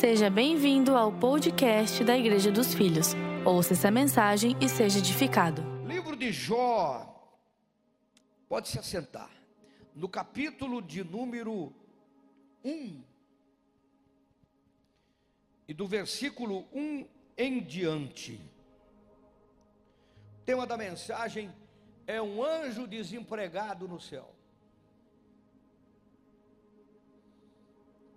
[0.00, 3.14] Seja bem-vindo ao podcast da Igreja dos Filhos.
[3.46, 5.62] Ouça essa mensagem e seja edificado.
[5.86, 7.40] Livro de Jó,
[8.48, 9.30] pode se assentar,
[9.94, 11.72] no capítulo de número
[12.64, 13.04] 1,
[15.68, 17.06] e do versículo 1
[17.38, 18.40] em diante.
[20.40, 21.54] O tema da mensagem
[22.04, 24.33] é um anjo desempregado no céu.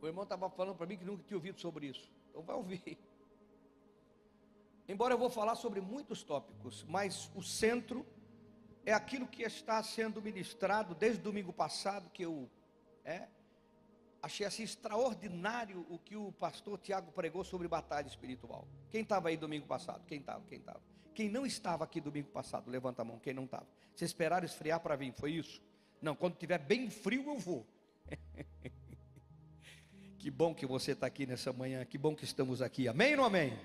[0.02, 2.12] O irmão estava falando para mim que nunca tinha ouvido sobre isso.
[2.30, 2.98] Então vai ouvir.
[4.88, 8.06] Embora eu vou falar sobre muitos tópicos, mas o centro
[8.86, 12.50] é aquilo que está sendo ministrado desde domingo passado, que eu
[13.04, 13.28] é,
[14.22, 18.68] achei assim extraordinário o que o pastor Tiago pregou sobre batalha espiritual.
[18.90, 20.06] Quem estava aí domingo passado?
[20.06, 20.44] Quem estava?
[20.46, 20.82] Quem estava?
[21.14, 23.20] Quem não estava aqui domingo passado, levanta a mão.
[23.20, 23.68] Quem não estava?
[23.94, 25.62] Vocês esperaram esfriar para vir, foi isso?
[26.02, 27.66] Não, quando tiver bem frio eu vou.
[30.28, 33.20] Que bom que você está aqui nessa manhã, que bom que estamos aqui, amém ou
[33.20, 33.58] não amém?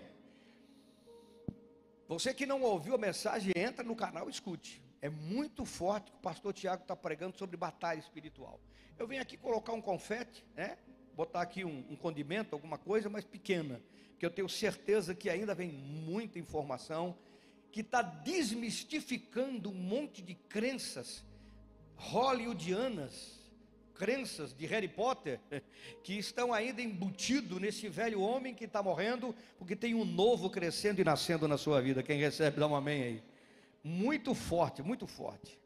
[2.06, 4.80] Você que não ouviu a mensagem, entra no canal e escute.
[5.00, 8.60] É muito forte que o pastor Tiago está pregando sobre batalha espiritual.
[8.96, 10.78] Eu venho aqui colocar um confete, né?
[11.16, 15.56] botar aqui um, um condimento, alguma coisa, mas pequena, porque eu tenho certeza que ainda
[15.56, 17.18] vem muita informação
[17.72, 21.24] que está desmistificando um monte de crenças
[21.96, 23.41] hollywoodianas,
[23.92, 25.40] crenças de Harry Potter
[26.02, 31.00] que estão ainda embutido nesse velho homem que está morrendo, porque tem um novo crescendo
[31.00, 32.02] e nascendo na sua vida.
[32.02, 33.22] Quem recebe, dá um amém aí.
[33.84, 35.58] Muito forte, muito forte.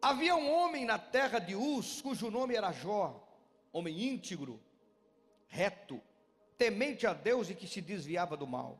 [0.00, 3.26] Havia um homem na terra de Uz, cujo nome era Jó,
[3.72, 4.60] homem íntegro,
[5.48, 6.00] reto,
[6.56, 8.78] temente a Deus e que se desviava do mal.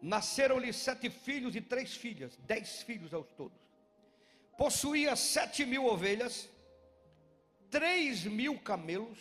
[0.00, 3.58] Nasceram-lhe sete filhos e três filhas, dez filhos aos todos.
[4.56, 6.48] Possuía sete mil ovelhas,
[7.70, 9.18] três mil camelos,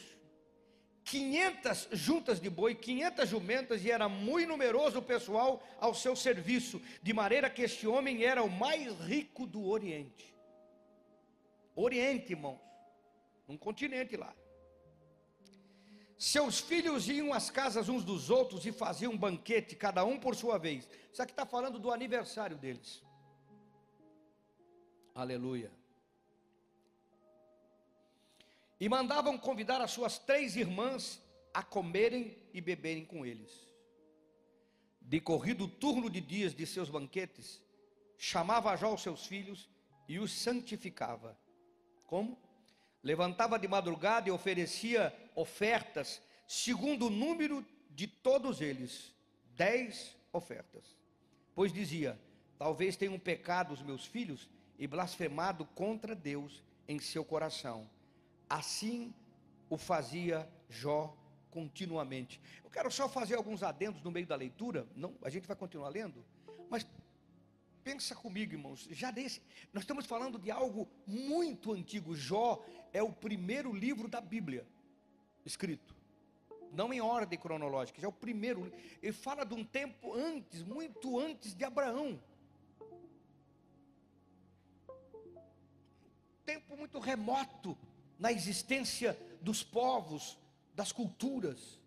[1.04, 6.82] 500 juntas de boi, 500 jumentas, e era muito numeroso o pessoal ao seu serviço,
[7.02, 10.34] de maneira que este homem era o mais rico do Oriente.
[11.76, 12.60] Oriente, irmãos,
[13.48, 14.34] um continente lá.
[16.18, 20.34] Seus filhos iam às casas uns dos outros e faziam um banquete, cada um por
[20.36, 20.90] sua vez.
[21.12, 23.04] Isso aqui está falando do aniversário deles.
[25.14, 25.85] Aleluia
[28.80, 31.22] e mandavam convidar as suas três irmãs
[31.54, 33.52] a comerem e beberem com eles.
[35.00, 37.62] Decorrido o turno de dias de seus banquetes,
[38.18, 39.70] chamava já os seus filhos
[40.08, 41.38] e os santificava.
[42.06, 42.38] Como?
[43.02, 49.14] Levantava de madrugada e oferecia ofertas, segundo o número de todos eles,
[49.56, 50.98] dez ofertas.
[51.54, 52.20] Pois dizia:
[52.58, 57.90] Talvez tenham pecado os meus filhos e blasfemado contra Deus em seu coração
[58.50, 59.14] Assim
[59.70, 61.16] o fazia Jó
[61.50, 62.42] continuamente.
[62.64, 65.90] Eu quero só fazer alguns adendos no meio da leitura, não, a gente vai continuar
[65.90, 66.26] lendo,
[66.70, 66.86] mas
[67.84, 69.42] pensa comigo, irmãos, já desse,
[69.72, 72.16] nós estamos falando de algo muito antigo.
[72.16, 74.68] Jó é o primeiro livro da Bíblia
[75.46, 75.96] escrito.
[76.72, 78.74] Não em ordem cronológica, já é o primeiro.
[79.02, 82.20] Ele fala de um tempo antes, muito antes de Abraão.
[86.44, 87.78] Tempo muito remoto
[88.18, 90.38] na existência dos povos,
[90.74, 91.80] das culturas.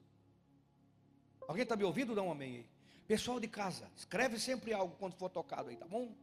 [1.47, 2.15] Alguém está me ouvindo?
[2.15, 2.67] Dá um amém aí.
[3.07, 6.15] Pessoal de casa, escreve sempre algo quando for tocado aí, tá bom?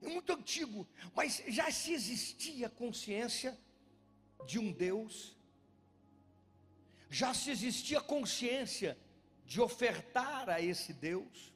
[0.00, 3.58] É muito antigo, mas já se existia consciência
[4.46, 5.36] de um Deus,
[7.10, 8.96] já se existia consciência
[9.44, 11.52] de ofertar a esse Deus,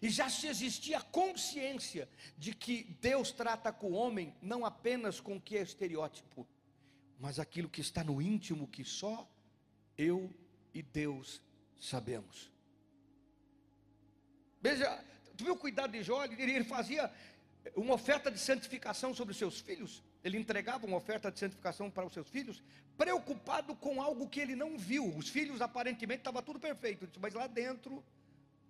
[0.00, 5.36] e já se existia consciência de que Deus trata com o homem não apenas com
[5.36, 6.46] o que é estereótipo,
[7.18, 9.28] mas aquilo que está no íntimo que só
[9.96, 10.32] eu
[10.72, 11.40] e Deus
[11.78, 12.50] sabemos.
[14.60, 15.02] Veja,
[15.36, 16.24] tu viu o cuidado de Jó?
[16.24, 17.10] Ele, fazia
[17.74, 20.02] uma oferta de santificação sobre os seus filhos.
[20.22, 22.62] Ele entregava uma oferta de santificação para os seus filhos,
[22.96, 25.16] preocupado com algo que ele não viu.
[25.16, 28.04] Os filhos aparentemente estava tudo perfeito, mas lá dentro,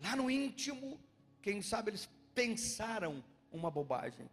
[0.00, 1.00] lá no íntimo,
[1.42, 4.28] quem sabe eles pensaram uma bobagem.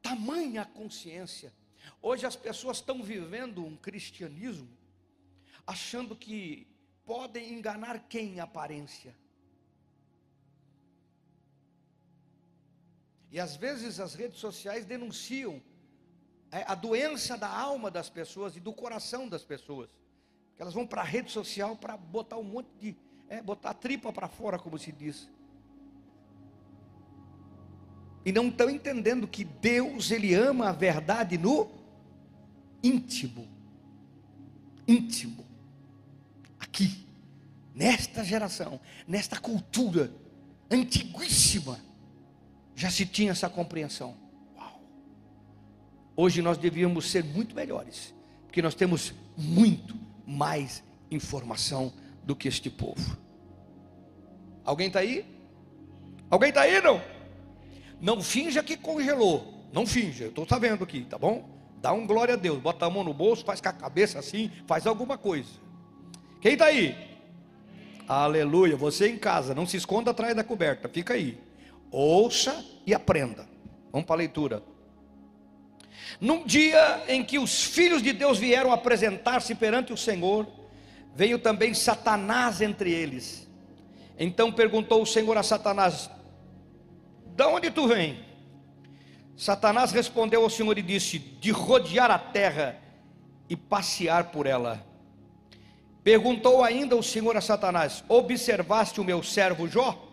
[0.00, 1.52] Tamanha consciência.
[2.00, 4.76] Hoje as pessoas estão vivendo um cristianismo
[5.66, 6.66] achando que
[7.04, 9.14] podem enganar quem em aparência.
[13.30, 15.62] E às vezes as redes sociais denunciam
[16.50, 19.88] é, a doença da alma das pessoas e do coração das pessoas
[20.56, 22.96] que elas vão para a rede social para botar um monte de,
[23.28, 25.28] é, botar a tripa para fora, como se diz.
[28.24, 31.70] E não estão entendendo que Deus, Ele ama a verdade no
[32.82, 33.48] íntimo,
[34.86, 35.44] íntimo,
[36.58, 37.06] aqui,
[37.74, 40.12] nesta geração, nesta cultura
[40.70, 41.80] antiguíssima,
[42.74, 44.16] já se tinha essa compreensão.
[44.56, 44.80] Uau.
[46.16, 48.14] Hoje nós devíamos ser muito melhores,
[48.44, 49.96] porque nós temos muito
[50.26, 51.92] mais informação
[52.24, 53.16] do que este povo.
[54.64, 55.24] Alguém está aí?
[56.30, 57.00] Alguém está aí não?
[58.00, 59.52] Não finja que congelou.
[59.72, 61.48] Não finja, eu estou sabendo aqui, tá bom?
[61.80, 64.50] Dá um glória a Deus, bota a mão no bolso, faz com a cabeça assim,
[64.66, 65.50] faz alguma coisa.
[66.40, 66.94] Quem está aí?
[68.06, 71.40] Aleluia, você em casa, não se esconda atrás da coberta, fica aí.
[71.90, 73.48] Ouça e aprenda.
[73.90, 74.62] Vamos para a leitura.
[76.20, 80.46] Num dia em que os filhos de Deus vieram apresentar-se perante o Senhor,
[81.14, 83.48] veio também Satanás entre eles.
[84.18, 86.10] Então perguntou o Senhor a Satanás:
[87.34, 88.24] De onde tu vem?
[89.36, 92.78] Satanás respondeu ao Senhor e disse: De rodear a terra
[93.48, 94.84] e passear por ela.
[96.04, 100.08] Perguntou ainda o Senhor a Satanás: Observaste o meu servo Jó?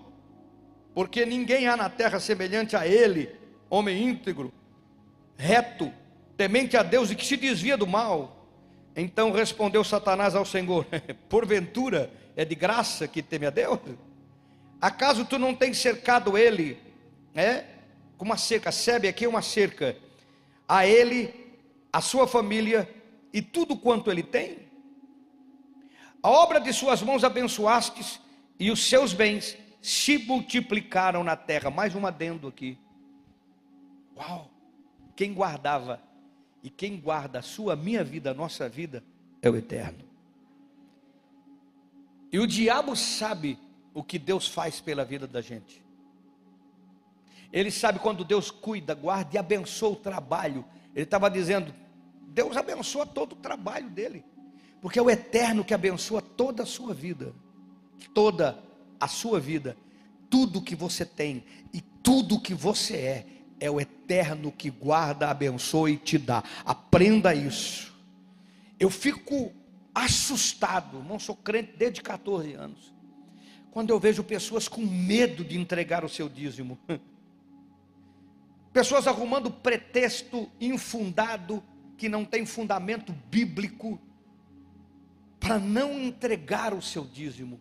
[0.94, 3.36] Porque ninguém há na terra semelhante a ele,
[3.70, 4.52] homem íntegro,
[5.40, 5.92] reto,
[6.36, 8.46] temente a Deus e que se desvia do mal.
[8.94, 10.86] Então respondeu Satanás ao Senhor:
[11.30, 13.80] Porventura é de graça que teme a Deus?
[14.82, 16.78] Acaso tu não tens cercado ele,
[17.34, 17.64] é?
[18.18, 19.96] Com uma cerca, sebe aqui uma cerca,
[20.68, 21.34] a ele,
[21.92, 22.88] a sua família
[23.32, 24.68] e tudo quanto ele tem?
[26.22, 28.20] A obra de suas mãos abençoastes
[28.60, 31.70] e os seus bens se multiplicaram na terra.
[31.70, 32.78] Mais um adendo aqui.
[34.18, 34.59] Uau!
[35.20, 36.02] Quem guardava
[36.64, 39.04] e quem guarda a sua, minha vida, a nossa vida,
[39.42, 40.06] é o eterno.
[42.32, 43.60] E o diabo sabe
[43.94, 45.84] o que Deus faz pela vida da gente.
[47.52, 50.64] Ele sabe quando Deus cuida, guarda e abençoa o trabalho.
[50.96, 51.76] Ele estava dizendo:
[52.30, 54.24] Deus abençoa todo o trabalho dele
[54.82, 57.34] porque é o eterno que abençoa toda a sua vida,
[58.14, 58.58] toda
[58.98, 59.76] a sua vida,
[60.30, 61.44] tudo que você tem
[61.74, 63.26] e tudo que você é,
[63.60, 66.44] é o eterno que guarda, abençoa e te dá.
[66.66, 67.94] Aprenda isso.
[68.80, 69.52] Eu fico
[69.94, 72.94] assustado, não sou crente desde 14 anos,
[73.72, 76.78] quando eu vejo pessoas com medo de entregar o seu dízimo.
[78.72, 81.64] Pessoas arrumando pretexto infundado
[81.98, 84.00] que não tem fundamento bíblico
[85.40, 87.60] para não entregar o seu dízimo,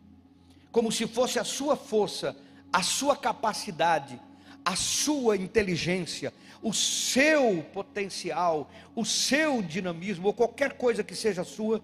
[0.70, 2.36] como se fosse a sua força,
[2.70, 4.20] a sua capacidade,
[4.68, 6.30] a sua inteligência,
[6.62, 11.82] o seu potencial, o seu dinamismo, ou qualquer coisa que seja sua,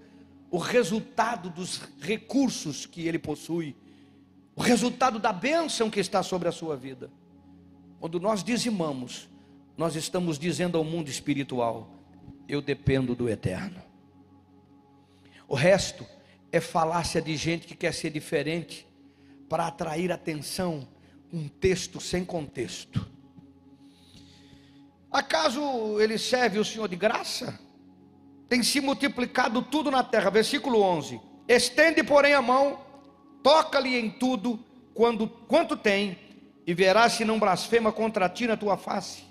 [0.51, 3.75] o resultado dos recursos que ele possui,
[4.55, 7.11] o resultado da bênção que está sobre a sua vida.
[7.99, 9.31] Quando nós dizimamos,
[9.79, 11.89] nós estamos dizendo ao mundo espiritual:
[12.47, 13.83] eu dependo do eterno.
[15.49, 16.07] O resto
[16.53, 18.87] é falácia de gente que quer ser diferente
[19.49, 20.87] para atrair atenção,
[21.35, 23.05] um texto sem contexto.
[25.11, 27.59] Acaso ele serve o Senhor de graça?
[28.49, 30.31] Tem se multiplicado tudo na terra.
[30.31, 32.79] Versículo 11: Estende, porém, a mão,
[33.43, 34.65] toca-lhe em tudo
[34.95, 36.17] quando, quanto tem,
[36.65, 39.25] e verás se não blasfema contra ti na tua face.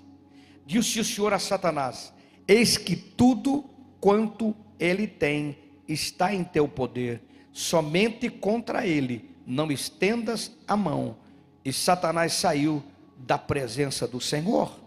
[0.66, 2.12] Disse o Senhor a Satanás:
[2.46, 3.64] Eis que tudo
[3.98, 5.56] quanto ele tem
[5.88, 11.23] está em teu poder, somente contra ele não estendas a mão.
[11.64, 12.82] E Satanás saiu
[13.16, 14.78] da presença do Senhor.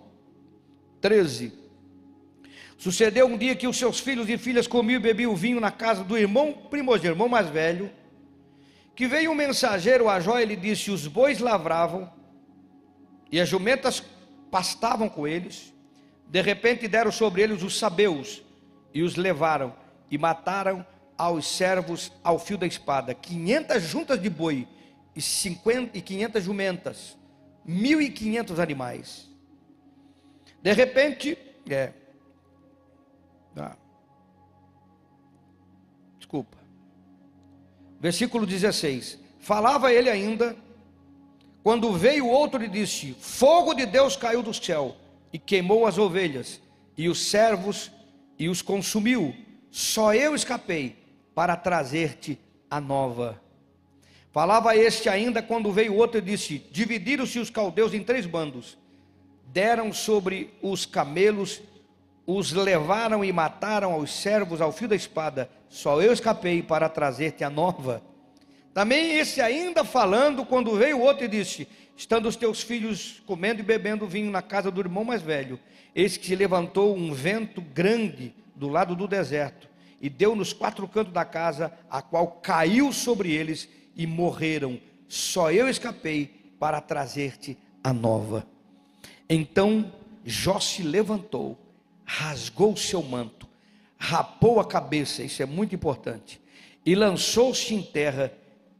[1.02, 1.54] 13.
[2.78, 6.04] Sucedeu um dia que os seus filhos e filhas comiam e bebiam vinho na casa
[6.04, 7.90] do irmão primogênito, irmão mais velho,
[8.96, 12.12] que veio um mensageiro a Jó e lhe disse: Os bois lavravam
[13.32, 14.04] e as jumentas
[14.52, 15.74] pastavam com eles.
[16.28, 18.44] De repente deram sobre eles os sabeus
[18.94, 19.74] e os levaram
[20.12, 20.86] e mataram
[21.18, 24.68] aos servos ao fio da espada 500 juntas de boi
[25.18, 27.18] e, 50, e 500 jumentas,
[27.68, 29.28] 1.500 animais.
[30.62, 31.36] De repente,
[31.68, 31.92] é,
[36.18, 36.58] desculpa,
[38.00, 40.56] versículo 16: Falava ele ainda,
[41.64, 44.96] quando veio outro e disse: Fogo de Deus caiu do céu
[45.34, 46.62] e queimou as ovelhas
[46.96, 47.92] e os servos
[48.38, 49.36] e os consumiu
[49.72, 50.96] só eu escapei
[51.34, 53.42] para trazer-te a nova.
[54.38, 58.78] Falava este ainda quando veio outro e disse: Dividiram-se os caldeus em três bandos,
[59.48, 61.60] deram sobre os camelos,
[62.24, 65.50] os levaram e mataram aos servos ao fio da espada.
[65.68, 68.04] Só eu escapei para trazer-te a nova.
[68.76, 73.66] Também esse ainda falando, quando veio outro e disse: Estando os teus filhos comendo e
[73.66, 75.60] bebendo vinho na casa do irmão mais velho,
[75.96, 79.68] eis que se levantou um vento grande do lado do deserto,
[80.00, 83.68] e deu nos quatro cantos da casa, a qual caiu sobre eles
[83.98, 84.80] e morreram.
[85.08, 88.48] Só eu escapei para trazer-te a nova.
[89.30, 89.92] Então
[90.30, 91.58] Jó se levantou,
[92.04, 93.48] rasgou o seu manto,
[93.98, 96.42] rapou a cabeça, isso é muito importante,
[96.86, 98.34] e lançou-se em terra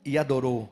[0.04, 0.70] e adorou.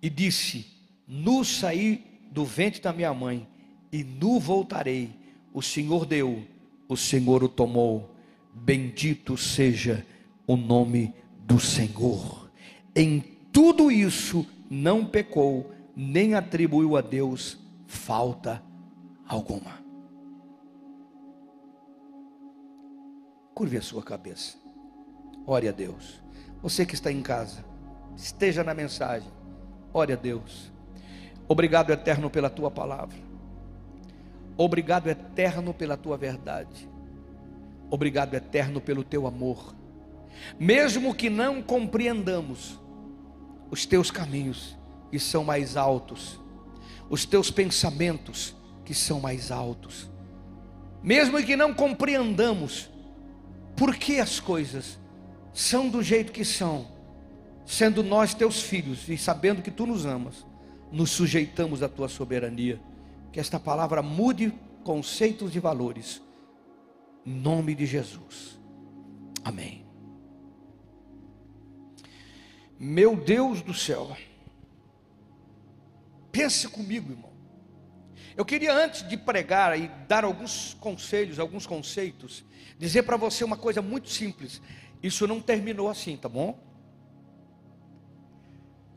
[0.00, 0.66] E disse:
[1.06, 3.46] Nu saí do ventre da minha mãe,
[3.92, 5.10] e nu voltarei.
[5.52, 6.42] O Senhor deu,
[6.88, 8.14] o Senhor o tomou.
[8.54, 10.06] Bendito seja
[10.46, 12.50] o nome do Senhor.
[12.96, 18.62] Em tudo isso não pecou, nem atribuiu a Deus falta
[19.26, 19.80] alguma.
[23.52, 24.56] Curve a sua cabeça.
[25.44, 26.22] Ore a Deus.
[26.62, 27.64] Você que está em casa,
[28.16, 29.28] esteja na mensagem.
[29.92, 30.70] Ore a Deus.
[31.48, 33.18] Obrigado, eterno, pela tua palavra.
[34.56, 36.88] Obrigado, eterno, pela tua verdade.
[37.90, 39.74] Obrigado, eterno, pelo teu amor.
[40.60, 42.78] Mesmo que não compreendamos
[43.70, 44.76] os teus caminhos,
[45.10, 46.40] que são mais altos,
[47.08, 50.10] os teus pensamentos, que são mais altos,
[51.02, 52.90] mesmo que não compreendamos
[53.76, 54.98] por que as coisas
[55.52, 56.88] são do jeito que são,
[57.64, 60.46] sendo nós teus filhos e sabendo que tu nos amas,
[60.90, 62.80] nos sujeitamos à tua soberania.
[63.32, 66.22] Que esta palavra mude conceitos e valores.
[67.26, 68.58] Em nome de Jesus.
[69.44, 69.87] Amém.
[72.78, 74.16] Meu Deus do céu.
[76.30, 77.32] Pense comigo, irmão.
[78.36, 82.44] Eu queria antes de pregar e dar alguns conselhos, alguns conceitos,
[82.78, 84.62] dizer para você uma coisa muito simples.
[85.02, 86.56] Isso não terminou assim, tá bom?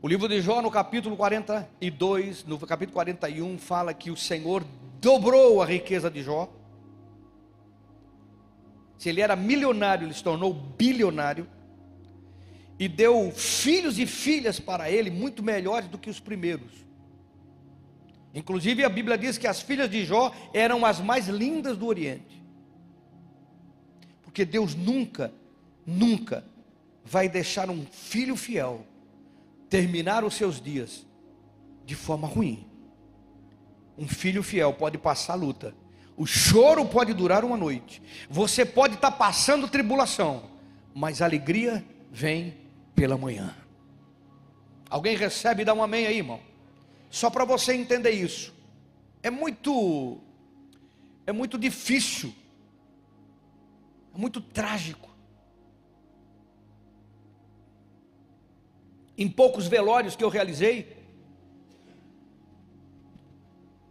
[0.00, 4.64] O livro de Jó, no capítulo 42, no capítulo 41, fala que o Senhor
[5.00, 6.48] dobrou a riqueza de Jó.
[8.98, 11.48] Se ele era milionário, ele se tornou bilionário.
[12.78, 16.70] E deu filhos e filhas para ele muito melhores do que os primeiros.
[18.34, 22.42] Inclusive a Bíblia diz que as filhas de Jó eram as mais lindas do Oriente.
[24.22, 25.32] Porque Deus nunca,
[25.86, 26.44] nunca
[27.04, 28.86] vai deixar um filho fiel
[29.68, 31.06] terminar os seus dias
[31.84, 32.66] de forma ruim.
[33.98, 35.74] Um filho fiel pode passar luta.
[36.16, 38.02] O choro pode durar uma noite.
[38.30, 40.44] Você pode estar passando tribulação,
[40.94, 42.54] mas a alegria vem
[42.94, 43.54] pela manhã.
[44.88, 46.40] Alguém recebe e dá um amém aí, irmão?
[47.10, 48.54] Só para você entender isso.
[49.22, 50.18] É muito
[51.26, 52.34] é muito difícil.
[54.14, 55.12] É muito trágico
[59.16, 60.96] em poucos velórios que eu realizei,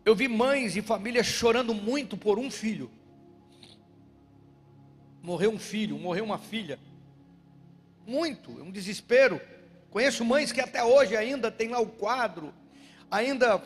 [0.04, 2.90] eu vi mães e famílias chorando muito por um filho.
[5.22, 6.80] Morreu um filho, morreu uma filha.
[8.06, 9.40] Muito, é um desespero.
[9.90, 12.54] Conheço mães que até hoje ainda tem lá o quadro,
[13.10, 13.62] ainda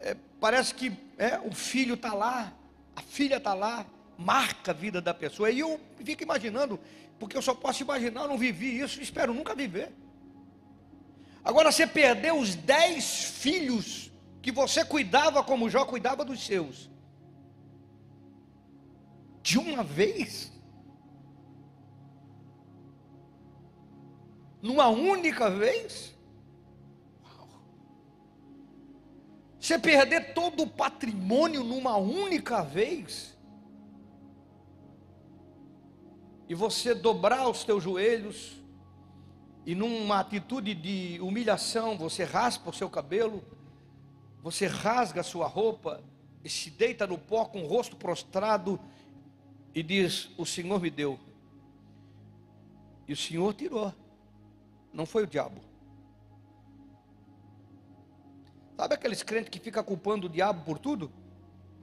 [0.00, 2.52] é, parece que é, o filho está lá,
[2.94, 3.86] a filha está lá,
[4.18, 5.50] marca a vida da pessoa.
[5.50, 6.80] E eu fico imaginando,
[7.18, 9.92] porque eu só posso imaginar, eu não vivi isso, espero nunca viver.
[11.44, 14.10] Agora você perdeu os dez filhos
[14.42, 16.90] que você cuidava como Jó cuidava dos seus.
[19.42, 20.52] De uma vez?
[24.66, 26.12] Numa única vez?
[29.60, 33.38] Você perder todo o patrimônio numa única vez?
[36.48, 38.60] E você dobrar os teus joelhos
[39.64, 43.44] e numa atitude de humilhação, você raspa o seu cabelo,
[44.42, 46.02] você rasga a sua roupa
[46.42, 48.80] e se deita no pó com o rosto prostrado
[49.72, 51.20] e diz: O Senhor me deu.
[53.06, 53.94] E o Senhor tirou,
[54.96, 55.60] não foi o diabo.
[58.76, 61.12] Sabe aqueles crentes que ficam culpando o diabo por tudo?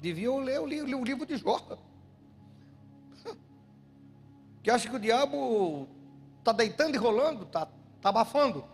[0.01, 1.60] Deviam ler o livro de Jó.
[4.62, 5.89] Que acha que o diabo
[6.43, 7.65] Está deitando e rolando, está
[8.01, 8.65] tá abafando.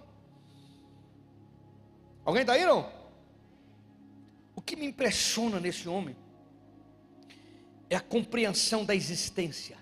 [2.25, 2.91] Alguém está aí não?
[4.55, 6.17] O que me impressiona nesse homem
[7.88, 9.77] é a compreensão da existência.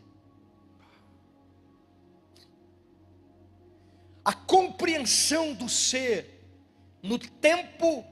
[4.28, 6.44] A compreensão do ser
[7.02, 8.04] no tempo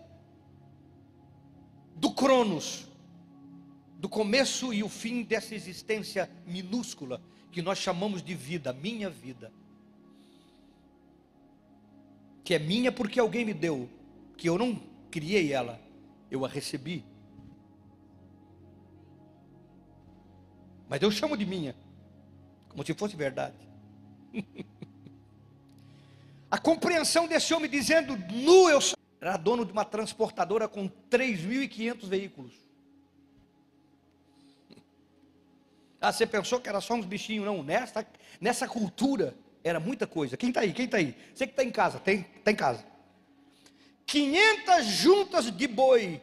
[1.95, 2.87] do Cronos,
[3.99, 9.51] do começo e o fim dessa existência minúscula que nós chamamos de vida, minha vida
[12.45, 13.89] que é minha porque alguém me deu,
[14.37, 14.79] que eu não
[15.09, 15.81] criei ela,
[16.29, 17.03] eu a recebi.
[20.87, 21.75] Mas eu chamo de minha.
[22.69, 23.57] como se fosse verdade.
[26.55, 28.97] A compreensão desse homem dizendo, nu eu sou.
[29.19, 32.53] Era dono de uma transportadora com 3.500 veículos.
[35.99, 37.45] Ah, você pensou que era só uns bichinhos?
[37.45, 38.07] Não, nessa,
[38.39, 39.35] nessa cultura
[39.65, 40.37] era muita coisa.
[40.37, 40.71] Quem está aí?
[40.71, 41.13] Quem está aí?
[41.33, 42.85] Você que está em casa, tem, está em casa.
[44.05, 46.21] 500 juntas de boi.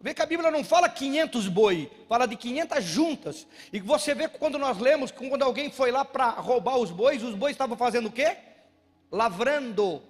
[0.00, 3.46] Vê que a Bíblia não fala 500 boi, fala de 500 juntas.
[3.72, 7.22] E você vê que quando nós lemos, quando alguém foi lá para roubar os bois,
[7.22, 8.36] os bois estavam fazendo o quê?
[9.10, 10.02] Lavrando.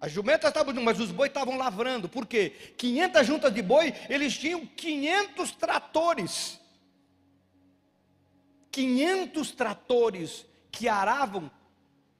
[0.00, 2.08] As jumentas estavam, mas os bois estavam lavrando.
[2.08, 2.74] Por quê?
[2.78, 6.60] 500 juntas de boi, eles tinham 500 tratores.
[8.70, 11.50] 500 tratores que aravam,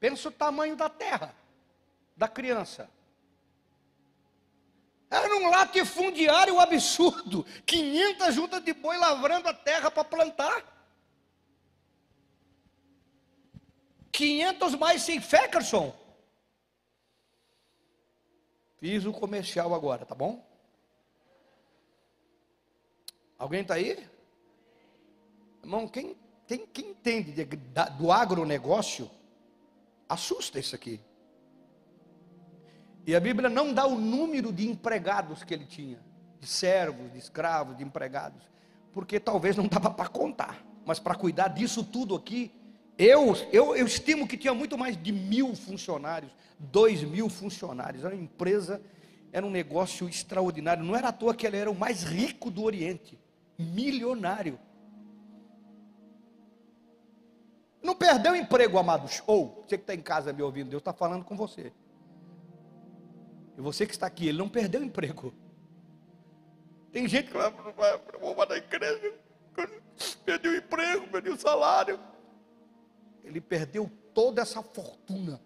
[0.00, 1.34] pensa o tamanho da terra
[2.16, 2.90] da criança.
[5.10, 7.44] Era um latifundiário absurdo.
[7.66, 10.64] 500 juntas de boi lavrando a terra para plantar.
[14.12, 15.98] 500 mais sem Feckerson.
[18.78, 20.46] Fiz o comercial agora, tá bom?
[23.36, 24.08] Alguém está aí?
[25.62, 27.44] Irmão, quem, quem, quem entende de,
[27.98, 29.10] do agronegócio,
[30.08, 31.00] assusta isso aqui.
[33.06, 35.98] E a Bíblia não dá o número de empregados que ele tinha,
[36.38, 38.42] de servos, de escravos, de empregados,
[38.92, 42.52] porque talvez não dava para contar, mas para cuidar disso tudo aqui,
[42.98, 48.14] eu, eu, eu estimo que tinha muito mais de mil funcionários, dois mil funcionários, era
[48.14, 48.82] uma empresa,
[49.32, 52.62] era um negócio extraordinário, não era à toa que ele era o mais rico do
[52.62, 53.18] Oriente,
[53.58, 54.58] milionário.
[57.82, 59.22] Não perdeu emprego, amados.
[59.26, 61.72] Ou, você que está em casa me ouvindo, Deus está falando com você.
[63.60, 65.34] E você que está aqui, ele não perdeu o emprego.
[66.90, 67.52] Tem gente que vai,
[68.18, 69.14] vou da igreja,
[70.24, 72.00] perdeu o emprego, perdeu o salário.
[73.22, 75.38] Ele perdeu toda essa fortuna.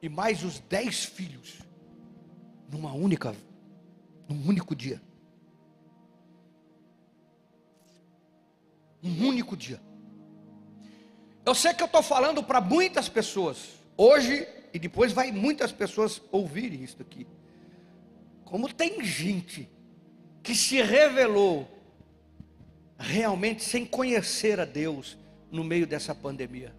[0.00, 1.58] E mais os dez filhos.
[2.72, 3.36] Numa única,
[4.26, 5.02] num único dia.
[9.02, 9.82] Um único dia.
[11.44, 13.74] Eu sei que eu estou falando para muitas pessoas.
[13.98, 17.26] Hoje e depois vai muitas pessoas ouvirem isso aqui.
[18.44, 19.68] Como tem gente
[20.40, 21.68] que se revelou
[22.96, 25.18] realmente sem conhecer a Deus
[25.50, 26.72] no meio dessa pandemia.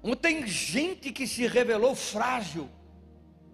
[0.00, 2.70] Como tem gente que se revelou frágil,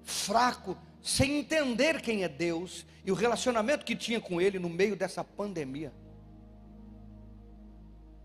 [0.02, 4.94] fraco, sem entender quem é Deus e o relacionamento que tinha com Ele no meio
[4.94, 5.90] dessa pandemia.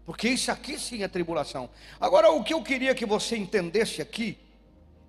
[0.10, 1.70] Porque isso aqui sim é tribulação.
[2.02, 4.40] Agora, o que eu queria que você entendesse aqui,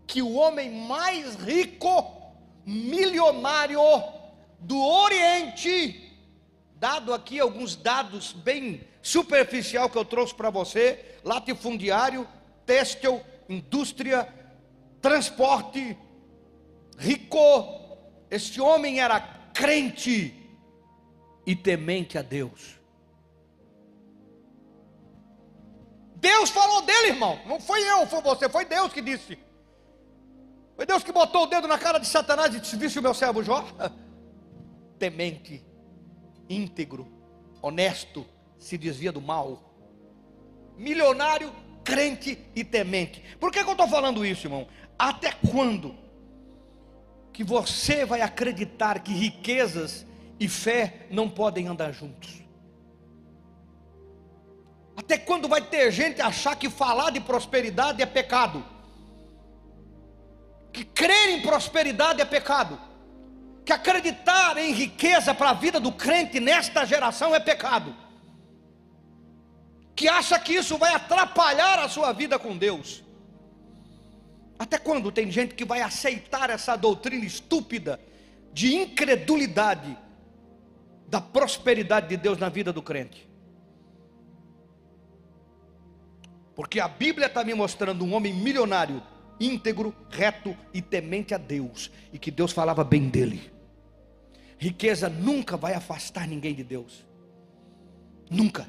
[0.06, 2.34] que o homem mais rico,
[2.66, 3.80] milionário
[4.58, 6.12] do Oriente,
[6.76, 12.28] dado aqui alguns dados bem superficial que eu trouxe para você, latifundiário,
[12.66, 14.28] têxtil, indústria,
[15.00, 15.96] transporte,
[16.98, 17.88] rico,
[18.30, 19.18] este homem era
[19.54, 20.34] crente
[21.46, 22.79] e temente a Deus.
[26.20, 27.40] Deus falou dele, irmão.
[27.46, 29.38] Não foi eu, foi você, foi Deus que disse.
[30.76, 33.14] Foi Deus que botou o dedo na cara de Satanás e disse: Visse o meu
[33.14, 33.64] servo Jó?
[34.98, 35.64] Temente,
[36.48, 37.10] íntegro,
[37.62, 38.26] honesto,
[38.58, 39.74] se desvia do mal.
[40.76, 41.52] Milionário,
[41.82, 43.22] crente e temente.
[43.38, 44.68] Por que, que eu estou falando isso, irmão?
[44.98, 45.96] Até quando
[47.32, 50.06] que você vai acreditar que riquezas
[50.38, 52.42] e fé não podem andar juntos?
[55.00, 58.62] Até quando vai ter gente achar que falar de prosperidade é pecado?
[60.70, 62.78] Que crer em prosperidade é pecado?
[63.64, 67.96] Que acreditar em riqueza para a vida do crente nesta geração é pecado?
[69.96, 73.02] Que acha que isso vai atrapalhar a sua vida com Deus?
[74.58, 77.98] Até quando tem gente que vai aceitar essa doutrina estúpida
[78.52, 79.96] de incredulidade
[81.08, 83.29] da prosperidade de Deus na vida do crente?
[86.60, 89.02] Porque a Bíblia está me mostrando um homem milionário,
[89.40, 93.50] íntegro, reto e temente a Deus, e que Deus falava bem dele.
[94.58, 97.06] Riqueza nunca vai afastar ninguém de Deus,
[98.30, 98.68] nunca.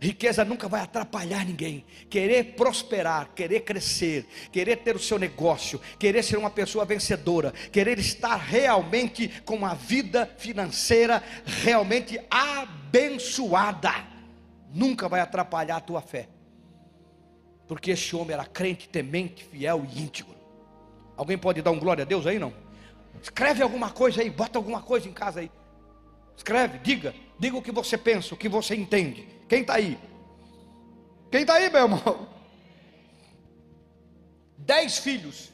[0.00, 1.84] Riqueza nunca vai atrapalhar ninguém.
[2.08, 7.98] Querer prosperar, querer crescer, querer ter o seu negócio, querer ser uma pessoa vencedora, querer
[7.98, 13.92] estar realmente com uma vida financeira realmente abençoada,
[14.72, 16.30] nunca vai atrapalhar a tua fé
[17.68, 20.34] porque este homem era crente, temente, fiel e íntegro.
[21.16, 22.52] Alguém pode dar um glória a Deus aí não?
[23.22, 25.50] Escreve alguma coisa aí, bota alguma coisa em casa aí.
[26.36, 29.28] Escreve, diga, diga o que você pensa, o que você entende.
[29.48, 29.98] Quem está aí?
[31.30, 32.28] Quem está aí, meu irmão?
[34.56, 35.52] Dez filhos,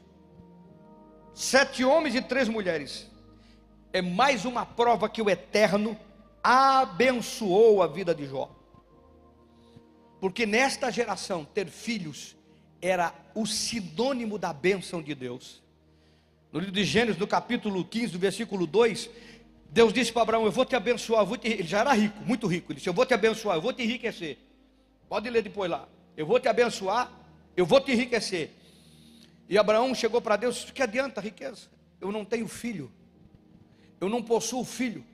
[1.35, 3.11] sete homens e três mulheres.
[3.93, 5.97] É mais uma prova que o Eterno
[6.43, 8.54] abençoou a vida de Jó.
[10.25, 12.35] Porque nesta geração, ter filhos
[12.81, 15.63] era o sinônimo da bênção de Deus.
[16.51, 19.11] No livro de Gênesis, no capítulo 15, do versículo 2,
[19.69, 21.27] Deus disse para Abraão: Eu vou te abençoar.
[21.27, 21.47] Vou te...
[21.47, 22.73] Ele já era rico, muito rico.
[22.73, 24.39] Ele disse: Eu vou te abençoar, eu vou te enriquecer.
[25.11, 25.87] Pode ler depois lá.
[26.17, 27.13] Eu vou te abençoar,
[27.55, 28.51] eu vou te enriquecer.
[29.47, 31.69] E Abraão chegou para Deus: Que adianta a riqueza?
[32.01, 32.91] Eu não tenho filho.
[34.01, 35.05] Eu não possuo filho.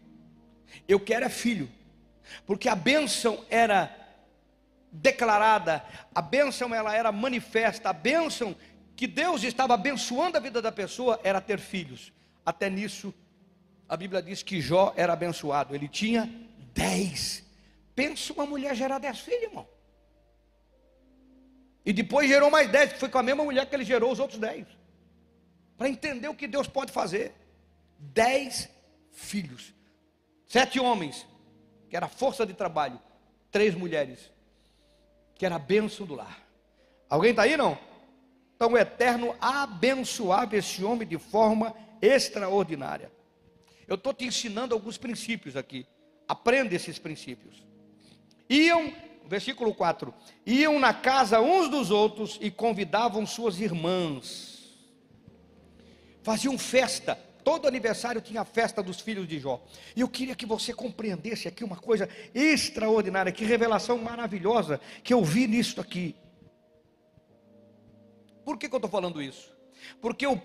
[0.86, 1.68] Eu quero é filho.
[2.46, 3.99] Porque a bênção era
[4.92, 8.56] declarada, a bênção ela era manifesta, a bênção
[8.96, 12.12] que Deus estava abençoando a vida da pessoa era ter filhos.
[12.44, 13.14] Até nisso
[13.88, 16.30] a Bíblia diz que Jó era abençoado, ele tinha
[16.72, 17.44] dez.
[17.94, 19.68] Pensa uma mulher gerar dez filhos, irmão.
[21.84, 24.18] E depois gerou mais dez, que foi com a mesma mulher que ele gerou os
[24.18, 24.66] outros dez.
[25.76, 27.34] Para entender o que Deus pode fazer.
[27.98, 28.68] Dez
[29.12, 29.74] filhos.
[30.46, 31.26] Sete homens,
[31.88, 33.00] que era força de trabalho.
[33.50, 34.30] Três mulheres,
[35.40, 36.46] que era a bênção do lar.
[37.08, 37.78] Alguém está aí, não?
[38.54, 43.10] Então o Eterno abençoava esse homem de forma extraordinária.
[43.88, 45.86] Eu estou te ensinando alguns princípios aqui.
[46.28, 47.66] Aprenda esses princípios.
[48.50, 48.92] Iam,
[49.24, 50.12] versículo 4:
[50.44, 54.78] iam na casa uns dos outros e convidavam suas irmãs.
[56.22, 57.18] Faziam festa.
[57.50, 59.60] Todo aniversário tinha a festa dos filhos de Jó.
[59.96, 65.24] E eu queria que você compreendesse aqui uma coisa extraordinária, que revelação maravilhosa que eu
[65.24, 66.14] vi nisso aqui.
[68.44, 69.52] Por que, que eu estou falando isso?
[70.00, 70.40] Porque o,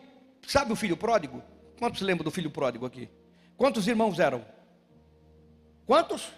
[0.47, 1.43] sabe o filho pródigo?
[1.77, 3.07] Quantos lembram do filho pródigo aqui?
[3.55, 4.43] Quantos irmãos eram?
[5.85, 6.31] Quantos?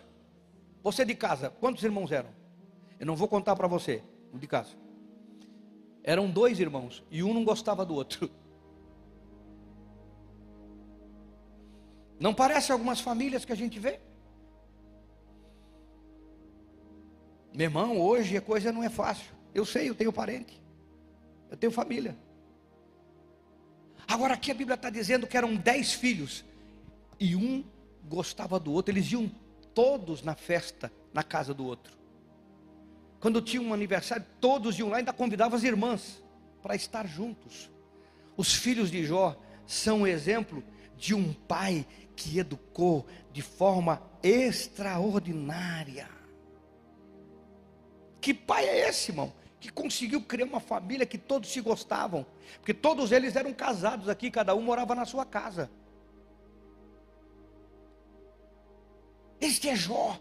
[0.83, 2.29] Você de casa, quantos irmãos eram?
[2.99, 4.03] Eu não vou contar para você,
[4.33, 4.75] de casa.
[6.03, 8.29] Eram dois irmãos e um não gostava do outro.
[12.19, 13.99] Não parece algumas famílias que a gente vê?
[17.53, 19.31] Meu irmão, hoje a coisa não é fácil.
[19.53, 20.61] Eu sei, eu tenho parente.
[21.49, 22.17] Eu tenho família.
[24.07, 26.45] Agora aqui a Bíblia está dizendo que eram dez filhos
[27.19, 27.63] e um
[28.03, 28.93] gostava do outro.
[28.93, 29.29] Eles iam
[29.73, 31.97] todos na festa na casa do outro.
[33.19, 36.23] Quando tinha um aniversário, todos iam lá e ainda convidavam as irmãs
[36.61, 37.69] para estar juntos.
[38.35, 40.63] Os filhos de Jó são um exemplo
[40.95, 41.85] de um pai
[42.17, 46.09] que educou de forma extraordinária.
[48.19, 49.31] Que pai é esse, irmão?
[49.59, 52.25] Que conseguiu criar uma família que todos se gostavam,
[52.59, 55.69] porque todos eles eram casados aqui, cada um morava na sua casa.
[59.39, 60.19] Este é Jó.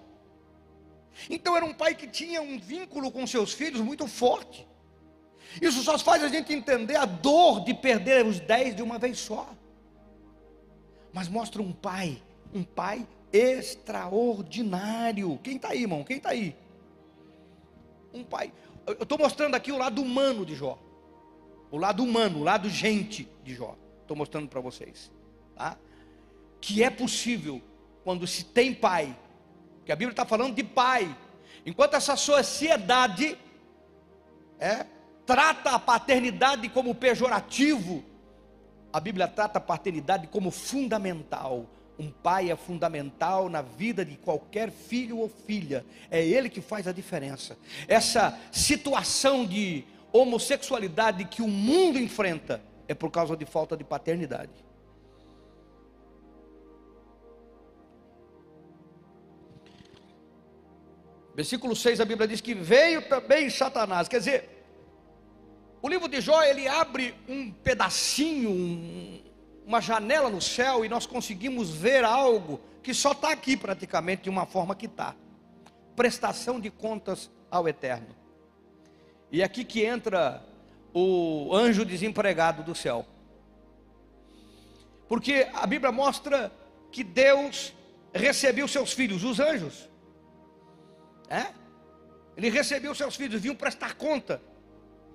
[1.30, 4.68] Então era um pai que tinha um vínculo com seus filhos muito forte.
[5.62, 9.18] Isso só faz a gente entender a dor de perder os dez de uma vez
[9.18, 9.48] só.
[11.16, 15.40] Mas mostra um pai, um pai extraordinário.
[15.42, 16.04] Quem está aí, irmão?
[16.04, 16.54] Quem está aí?
[18.12, 18.52] Um pai.
[18.86, 20.78] Eu estou mostrando aqui o lado humano de Jó.
[21.70, 23.78] O lado humano, o lado gente de Jó.
[24.02, 25.10] Estou mostrando para vocês.
[25.54, 25.78] Tá?
[26.60, 27.62] Que é possível
[28.04, 29.18] quando se tem pai,
[29.86, 31.16] que a Bíblia está falando de pai,
[31.64, 33.38] enquanto essa sociedade
[34.60, 34.84] é,
[35.24, 38.04] trata a paternidade como pejorativo,
[38.92, 41.66] a Bíblia trata a paternidade como fundamental.
[41.98, 45.84] Um pai é fundamental na vida de qualquer filho ou filha.
[46.10, 47.56] É ele que faz a diferença.
[47.88, 54.66] Essa situação de homossexualidade que o mundo enfrenta é por causa de falta de paternidade.
[61.34, 64.08] Versículo 6 a Bíblia diz que veio também Satanás.
[64.08, 64.55] Quer dizer,
[65.86, 69.22] o livro de Jó ele abre um pedacinho, um,
[69.64, 74.28] uma janela no céu e nós conseguimos ver algo que só está aqui praticamente de
[74.28, 75.14] uma forma que está.
[75.94, 78.08] Prestação de contas ao Eterno.
[79.30, 80.44] E é aqui que entra
[80.92, 83.06] o anjo desempregado do céu.
[85.06, 86.50] Porque a Bíblia mostra
[86.90, 87.72] que Deus
[88.12, 89.88] recebeu seus filhos, os anjos.
[91.28, 91.46] É?
[92.36, 94.42] Ele recebeu seus filhos, vinham prestar conta.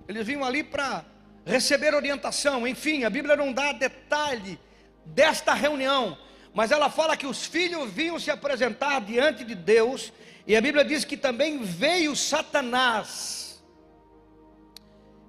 [0.08, 1.04] Eles vinham ali para
[1.44, 2.66] receber orientação.
[2.66, 4.58] Enfim, a Bíblia não dá detalhe
[5.04, 6.16] desta reunião,
[6.54, 10.12] mas ela fala que os filhos vinham se apresentar diante de Deus,
[10.46, 13.62] e a Bíblia diz que também veio Satanás.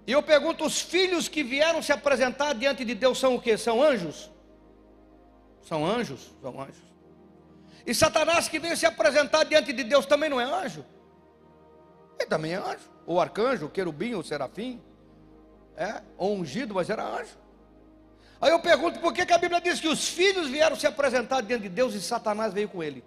[0.05, 3.57] E eu pergunto: os filhos que vieram se apresentar diante de Deus são o que?
[3.57, 4.29] São anjos?
[5.63, 6.31] São anjos?
[6.41, 6.93] São anjos.
[7.86, 10.86] E Satanás que veio se apresentar diante de Deus também não é anjo.
[12.19, 12.91] Ele também é anjo.
[13.06, 14.82] Ou arcanjo, ou querubim, ou serafim.
[15.76, 17.38] É, ou ungido, mas era anjo.
[18.39, 21.41] Aí eu pergunto por que, que a Bíblia diz que os filhos vieram se apresentar
[21.41, 23.04] diante de Deus e Satanás veio com ele.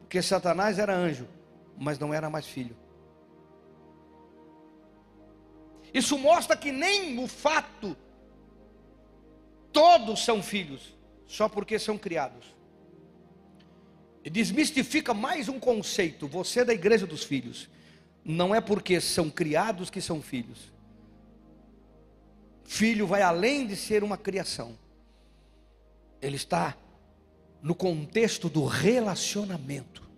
[0.00, 1.28] Porque Satanás era anjo,
[1.78, 2.76] mas não era mais filho.
[5.92, 7.96] Isso mostra que nem o fato
[9.72, 12.54] todos são filhos, só porque são criados.
[14.24, 17.68] E desmistifica mais um conceito, você é da igreja dos filhos.
[18.24, 20.72] Não é porque são criados que são filhos.
[22.64, 24.78] Filho vai além de ser uma criação.
[26.20, 26.76] Ele está
[27.62, 30.08] no contexto do relacionamento.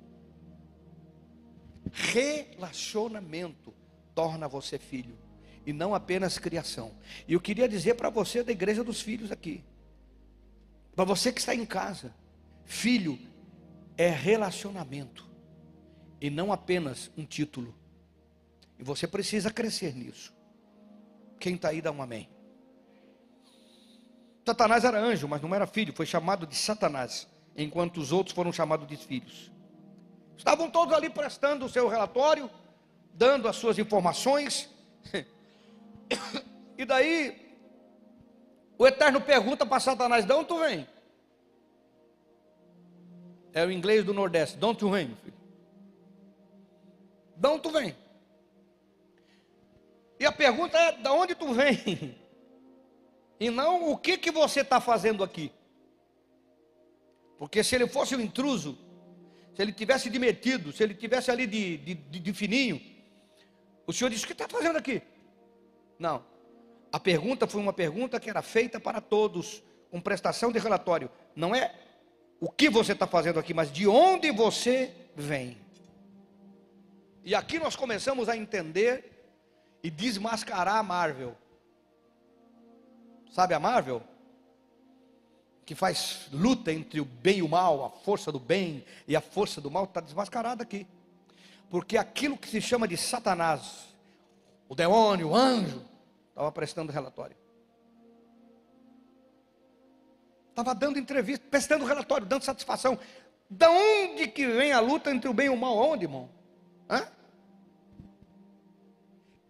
[1.92, 3.72] Relacionamento
[4.14, 5.16] torna você filho
[5.64, 6.92] e não apenas criação.
[7.26, 9.62] E eu queria dizer para você da igreja dos filhos aqui,
[10.94, 12.14] para você que está em casa,
[12.64, 13.18] filho
[13.96, 15.28] é relacionamento
[16.20, 17.74] e não apenas um título.
[18.82, 20.34] E você precisa crescer nisso.
[21.38, 22.28] Quem está aí dá um amém.
[24.44, 28.52] Satanás era anjo, mas não era filho, foi chamado de Satanás, enquanto os outros foram
[28.52, 29.52] chamados de filhos.
[30.36, 32.50] Estavam todos ali prestando o seu relatório,
[33.14, 34.68] dando as suas informações.
[36.76, 37.56] E daí,
[38.76, 40.88] o Eterno pergunta para Satanás: de onde tu vem?
[43.52, 45.36] É o inglês do Nordeste: de onde tu vem, filho?
[47.36, 48.01] De onde tu vem?
[50.22, 52.16] E a pergunta é: de onde tu vem?
[53.40, 55.50] E não o que, que você está fazendo aqui.
[57.36, 58.78] Porque se ele fosse um intruso,
[59.52, 62.80] se ele tivesse demitido, se ele tivesse ali de, de, de, de fininho,
[63.84, 65.02] o senhor disse: O que está fazendo aqui?
[65.98, 66.24] Não.
[66.92, 71.10] A pergunta foi uma pergunta que era feita para todos, com prestação de relatório.
[71.34, 71.74] Não é
[72.38, 75.58] o que você está fazendo aqui, mas de onde você vem.
[77.24, 79.11] E aqui nós começamos a entender
[79.82, 81.36] e desmascarar a Marvel.
[83.30, 84.02] Sabe a Marvel?
[85.64, 89.20] Que faz luta entre o bem e o mal, a força do bem e a
[89.20, 90.86] força do mal, está desmascarada aqui.
[91.70, 93.88] Porque aquilo que se chama de Satanás,
[94.68, 95.92] o demônio, o anjo,
[96.32, 97.36] Estava prestando relatório.
[100.48, 102.98] Estava dando entrevista, prestando relatório, dando satisfação.
[103.48, 105.76] Da onde que vem a luta entre o bem e o mal?
[105.76, 106.30] Onde, irmão?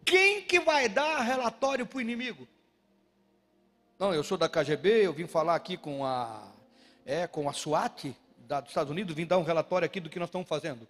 [0.04, 2.46] Quem que vai dar relatório para o inimigo?
[3.98, 6.50] Não, eu sou da KGB, eu vim falar aqui com a,
[7.06, 10.18] é, com a SWAT da, dos Estados Unidos, vim dar um relatório aqui do que
[10.18, 10.88] nós estamos fazendo.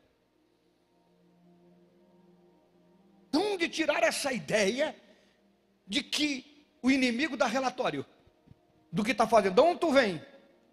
[3.31, 4.97] De onde tirar essa ideia
[5.87, 8.05] de que o inimigo dá relatório
[8.91, 9.55] do que está fazendo.
[9.55, 10.23] De onde tu vem?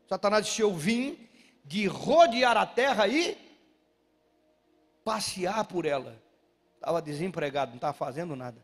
[0.08, 1.30] Satanás disse: Eu vim
[1.64, 3.38] de rodear a terra e
[5.04, 6.22] passear por ela.
[6.80, 8.64] Estava desempregado, não estava fazendo nada.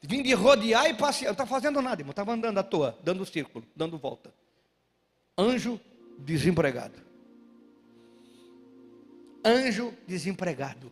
[0.00, 2.12] Vim de rodear e passear, não estava fazendo nada, irmão.
[2.12, 4.32] Estava andando à toa, dando círculo, dando volta.
[5.36, 5.78] Anjo
[6.18, 6.94] desempregado.
[9.44, 10.90] Anjo desempregado.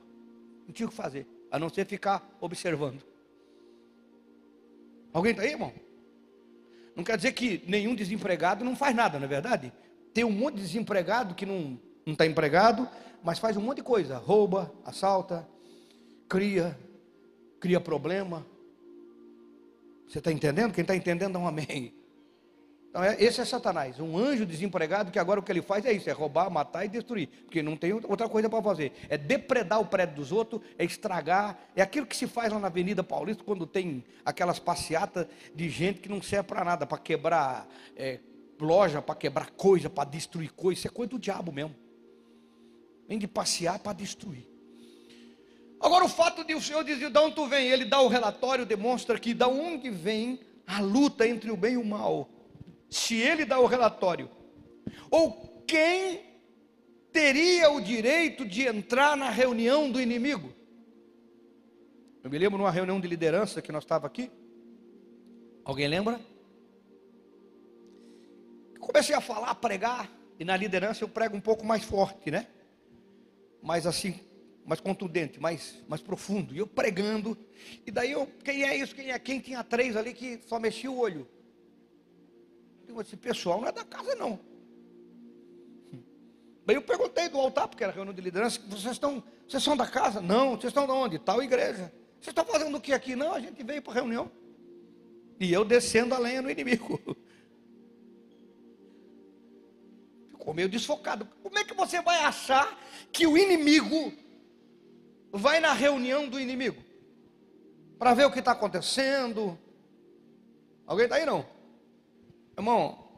[0.67, 3.03] Não tinha o que fazer, a não ser ficar observando.
[5.15, 5.73] Alguém está aí, irmão?
[6.95, 9.73] Não quer dizer que nenhum desempregado não faz nada, não é verdade?
[10.13, 12.89] Tem um monte de desempregado que não está empregado,
[13.23, 15.49] mas faz um monte de coisa: rouba, assalta,
[16.29, 16.79] cria,
[17.61, 18.47] cria problema.
[20.09, 20.73] Você está entendendo?
[20.73, 21.95] Quem está entendendo, dá um amém.
[22.97, 25.93] Então, é, esse é Satanás, um anjo desempregado que agora o que ele faz é
[25.93, 28.93] isso: é roubar, matar e destruir, porque não tem outra coisa para fazer.
[29.11, 32.69] É depredar o prédio dos outros, é estragar, é aquilo que se faz lá na
[32.69, 37.69] Avenida Paulista quando tem aquelas passeatas de gente que não serve para nada, para quebrar
[37.95, 38.19] é,
[38.59, 40.79] loja, para quebrar coisa, para destruir coisa.
[40.79, 41.75] Isso é coisa do diabo mesmo.
[43.09, 44.49] Vem de passear para destruir.
[45.81, 48.67] Agora, o fato de o Senhor dizer de onde tu vem, ele dá o relatório,
[48.67, 52.31] demonstra que da onde vem a luta entre o bem e o mal
[52.89, 54.31] se ele dá o relatório,
[55.11, 56.21] ou quem
[57.13, 60.53] teria o direito de entrar na reunião do inimigo?
[62.23, 64.31] Eu me lembro numa reunião de liderança que nós estava aqui.
[65.65, 66.21] Alguém lembra?
[68.81, 72.47] Comecei a falar, a pregar, e na liderança eu prego um pouco mais forte, né?
[73.67, 74.21] Mais assim,
[74.65, 76.55] mais contundente, mais, mais profundo.
[76.55, 77.37] E eu pregando,
[77.85, 78.95] e daí eu, quem é isso?
[78.95, 79.41] Quem é quem?
[79.41, 81.27] Tinha três ali que só mexia o olho.
[83.01, 84.39] Esse pessoal não é da casa, não.
[86.65, 89.87] Daí eu perguntei do altar, porque era reunião de liderança, vocês estão, vocês são da
[89.89, 90.21] casa?
[90.21, 91.19] Não, vocês estão de onde?
[91.19, 91.93] Tal igreja.
[92.21, 93.17] Vocês estão fazendo o que aqui?
[93.17, 94.31] Não, a gente veio para a reunião.
[95.41, 97.01] E eu descendo a lenha no inimigo.
[100.47, 101.27] ficou meio desfocado.
[101.43, 102.79] Como é que você vai achar
[103.11, 104.13] que o inimigo
[105.33, 106.81] vai na reunião do inimigo?
[107.99, 109.59] Para ver o que está acontecendo.
[110.87, 111.45] Alguém está aí não?
[112.57, 113.09] Irmão,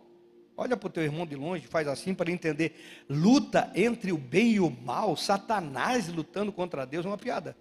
[0.56, 3.04] olha para o teu irmão de longe, faz assim para ele entender.
[3.10, 7.54] Luta entre o bem e o mal, Satanás lutando contra Deus, é uma piada.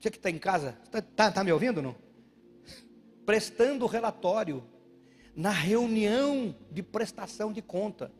[0.00, 1.96] Você que está em casa, está tá, tá me ouvindo não?
[3.26, 4.62] Prestando relatório
[5.34, 8.12] na reunião de prestação de conta.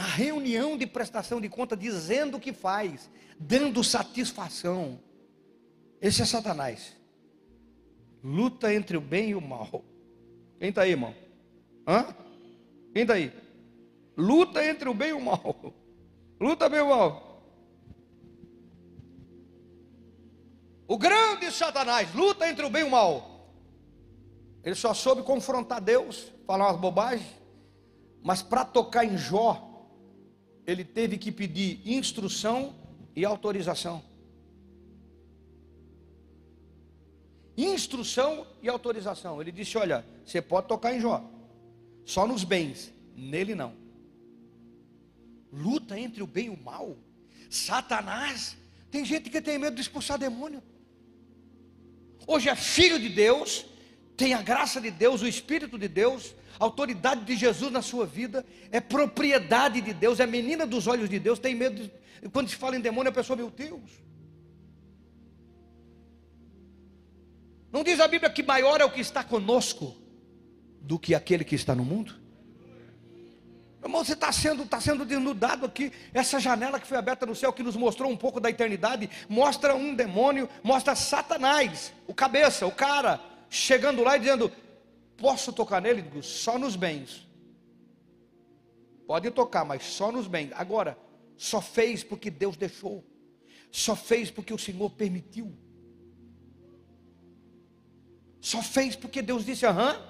[0.00, 4.98] Na reunião de prestação de conta, dizendo o que faz, dando satisfação.
[6.00, 6.96] Esse é Satanás.
[8.24, 9.84] Luta entre o bem e o mal.
[10.58, 11.14] Quem está aí, irmão?
[11.86, 12.06] Hã?
[12.94, 13.30] Quem está aí?
[14.16, 15.74] Luta entre o bem e o mal.
[16.40, 17.44] Luta bem o mal.
[20.88, 23.52] O grande Satanás luta entre o bem e o mal.
[24.64, 27.36] Ele só soube confrontar Deus, falar umas bobagens,
[28.22, 29.69] mas para tocar em Jó,
[30.66, 32.74] ele teve que pedir instrução
[33.14, 34.02] e autorização.
[37.56, 39.40] Instrução e autorização.
[39.40, 41.28] Ele disse: Olha, você pode tocar em Jó,
[42.04, 43.74] só nos bens, nele não.
[45.52, 46.96] Luta entre o bem e o mal.
[47.50, 48.56] Satanás,
[48.90, 50.62] tem gente que tem medo de expulsar demônio
[52.30, 53.66] hoje é filho de Deus,
[54.20, 58.04] tem a graça de Deus, o Espírito de Deus, a autoridade de Jesus na sua
[58.04, 62.50] vida, é propriedade de Deus, é menina dos olhos de Deus, tem medo, de, quando
[62.50, 63.80] se fala em demônio, a pessoa, meu Deus.
[67.72, 69.96] Não diz a Bíblia que maior é o que está conosco
[70.82, 72.20] do que aquele que está no mundo?
[73.82, 75.90] Irmão, você está sendo, tá sendo denudado aqui.
[76.12, 79.74] Essa janela que foi aberta no céu, que nos mostrou um pouco da eternidade, mostra
[79.74, 83.18] um demônio, mostra Satanás, o cabeça, o cara,
[83.50, 84.50] chegando lá e dizendo:
[85.18, 86.00] Posso tocar nele?
[86.00, 87.28] Digo, só nos bens.
[89.06, 90.50] Pode tocar, mas só nos bens.
[90.54, 90.96] Agora,
[91.36, 93.04] só fez porque Deus deixou,
[93.70, 95.52] só fez porque o Senhor permitiu,
[98.40, 100.00] só fez porque Deus disse: Aham,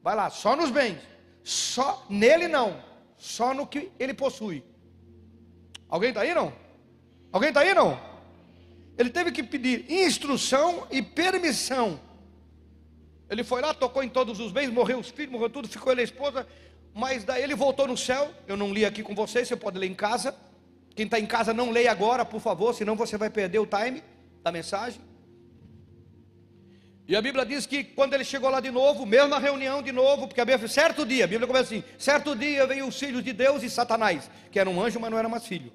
[0.00, 0.98] vai lá, só nos bens.
[1.44, 2.80] Só nele não,
[3.16, 4.62] só no que ele possui.
[5.88, 6.52] Alguém está aí não?
[7.32, 7.98] Alguém está aí não?
[8.96, 11.98] Ele teve que pedir instrução e permissão.
[13.32, 16.02] Ele foi lá, tocou em todos os bens, morreu os filhos, morreu tudo, ficou ele
[16.02, 16.46] a esposa,
[16.92, 18.30] mas daí ele voltou no céu.
[18.46, 20.36] Eu não li aqui com vocês, você pode ler em casa.
[20.94, 24.02] Quem está em casa, não leia agora, por favor, senão você vai perder o time
[24.42, 25.00] da mensagem.
[27.08, 30.28] E a Bíblia diz que quando ele chegou lá de novo, mesma reunião de novo,
[30.28, 33.32] porque a Bíblia certo dia, a Bíblia começa assim: certo dia veio os filhos de
[33.32, 35.72] Deus e Satanás, que era um anjo, mas não era mais filho.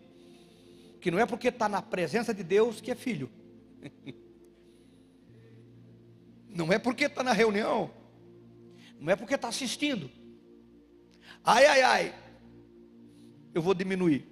[1.02, 3.32] Que não é porque está na presença de Deus que é filho.
[6.58, 7.92] Não é porque está na reunião,
[9.00, 10.10] não é porque está assistindo.
[11.44, 12.16] Ai, ai, ai,
[13.54, 14.28] eu vou diminuir.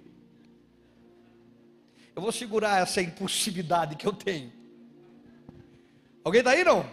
[2.16, 4.52] Eu vou segurar essa impulsividade que eu tenho.
[6.24, 6.84] Alguém está aí não?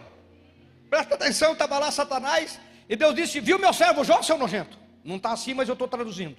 [0.88, 4.78] Presta atenção, estava lá Satanás, e Deus disse: Viu meu servo Jó, seu nojento?
[5.02, 6.36] Não está assim, mas eu estou traduzindo.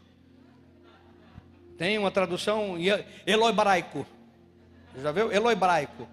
[1.78, 2.78] Tem uma tradução
[3.28, 4.08] eloibraico.
[5.02, 5.34] Já viu?
[5.34, 6.08] Eloibraico.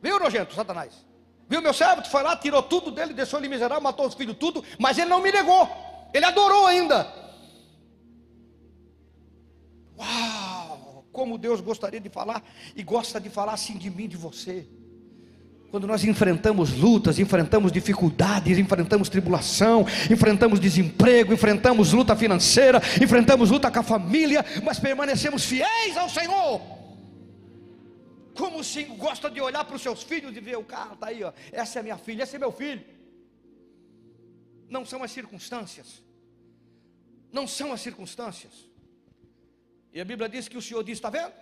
[0.00, 1.04] Viu, nojento, Satanás?
[1.48, 2.02] Viu meu servo?
[2.02, 5.10] Tu foi lá, tirou tudo dele, deixou ele miserável, matou os filhos, tudo, mas ele
[5.10, 5.68] não me negou.
[6.12, 7.06] Ele adorou ainda.
[9.98, 11.06] Uau!
[11.12, 12.42] Como Deus gostaria de falar
[12.74, 14.66] e gosta de falar assim de mim, de você.
[15.70, 23.70] Quando nós enfrentamos lutas, enfrentamos dificuldades, enfrentamos tribulação, enfrentamos desemprego, enfrentamos luta financeira, enfrentamos luta
[23.70, 26.75] com a família, mas permanecemos fiéis ao Senhor.
[28.36, 31.06] Como o Senhor gosta de olhar para os seus filhos e ver o cara está
[31.08, 32.84] aí, ó, essa é minha filha, esse é meu filho.
[34.68, 36.02] Não são as circunstâncias,
[37.32, 38.68] não são as circunstâncias.
[39.92, 41.32] E a Bíblia diz que o Senhor diz: está vendo?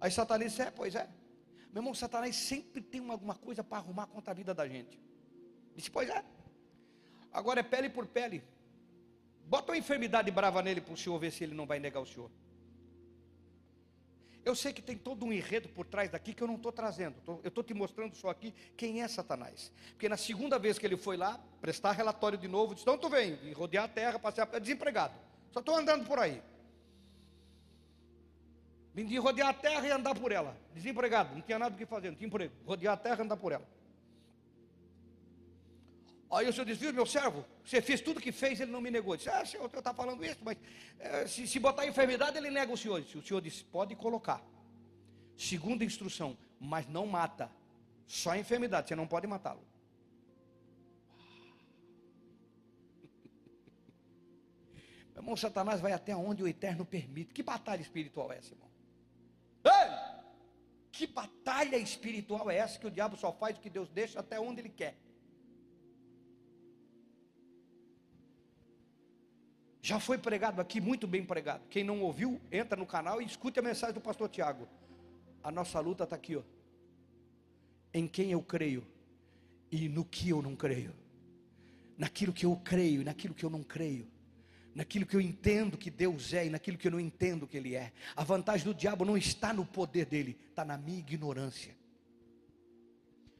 [0.00, 1.08] Aí Satanás disse: é, pois é.
[1.72, 4.98] Meu irmão, Satanás sempre tem alguma coisa para arrumar contra a vida da gente.
[5.76, 6.24] Disse, pois é.
[7.32, 8.42] Agora é pele por pele.
[9.44, 12.06] Bota uma enfermidade brava nele para o senhor ver se ele não vai negar o
[12.06, 12.30] senhor.
[14.44, 17.16] Eu sei que tem todo um enredo por trás daqui que eu não estou trazendo.
[17.42, 19.72] Eu estou te mostrando só aqui quem é Satanás.
[19.90, 23.08] Porque na segunda vez que ele foi lá, prestar relatório de novo, disse: Então tu
[23.08, 25.14] vem, rodear a terra, passear, é desempregado.
[25.50, 26.42] Só estou andando por aí.
[28.94, 30.56] Vim de rodear a terra e andar por ela.
[30.74, 32.52] Desempregado, não tinha nada o que fazer, não tinha emprego.
[32.66, 33.77] Rodear a terra e andar por ela.
[36.30, 38.90] Aí o senhor diz, viu, meu servo, você fez tudo que fez, ele não me
[38.90, 39.14] negou.
[39.14, 40.58] Eu disse, ah, senhor, o senhor está falando isso, mas
[40.98, 43.00] é, se, se botar enfermidade, ele nega o senhor.
[43.00, 44.42] O senhor disse, pode colocar.
[45.36, 47.50] Segunda instrução, mas não mata.
[48.06, 49.62] Só enfermidade, você não pode matá-lo.
[55.14, 57.32] Meu irmão, Satanás vai até onde o Eterno permite.
[57.32, 58.68] Que batalha espiritual é essa, irmão?
[59.64, 60.18] Ei!
[60.92, 64.38] Que batalha espiritual é essa que o diabo só faz o que Deus deixa até
[64.38, 64.94] onde ele quer?
[69.88, 71.62] Já foi pregado aqui, muito bem pregado.
[71.70, 74.68] Quem não ouviu, entra no canal e escute a mensagem do pastor Tiago.
[75.42, 76.42] A nossa luta está aqui, ó.
[77.94, 78.86] Em quem eu creio
[79.72, 80.94] e no que eu não creio.
[81.96, 84.06] Naquilo que eu creio e naquilo que eu não creio.
[84.74, 87.74] Naquilo que eu entendo que Deus é e naquilo que eu não entendo que Ele
[87.74, 87.90] é.
[88.14, 91.74] A vantagem do diabo não está no poder dele, está na minha ignorância.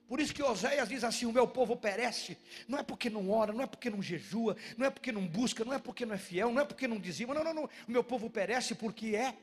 [0.08, 3.52] Por isso que Oséias diz assim: o meu povo perece, não é porque não ora,
[3.52, 6.18] não é porque não jejua, não é porque não busca, não é porque não é
[6.18, 7.64] fiel, não é porque não dizima, não, não, não.
[7.64, 9.36] O meu povo perece porque é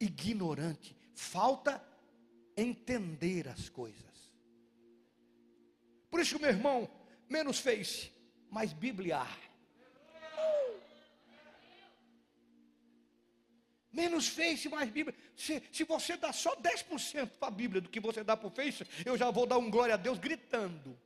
[0.00, 1.84] ignorante, falta
[2.56, 4.02] entender as coisas.
[6.10, 6.90] Por isso, meu irmão,
[7.28, 8.10] menos face,
[8.50, 9.26] mais Bíblia.
[13.92, 15.14] Menos Face, mais Bíblia.
[15.36, 18.50] Se, se você dá só 10% para a Bíblia do que você dá para o
[18.50, 20.98] Face, eu já vou dar um glória a Deus gritando.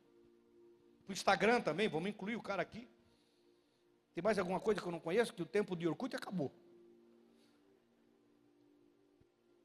[1.09, 2.89] O Instagram também, vamos incluir o cara aqui.
[4.15, 5.35] Tem mais alguma coisa que eu não conheço?
[5.35, 6.53] Que o tempo de Orkut acabou.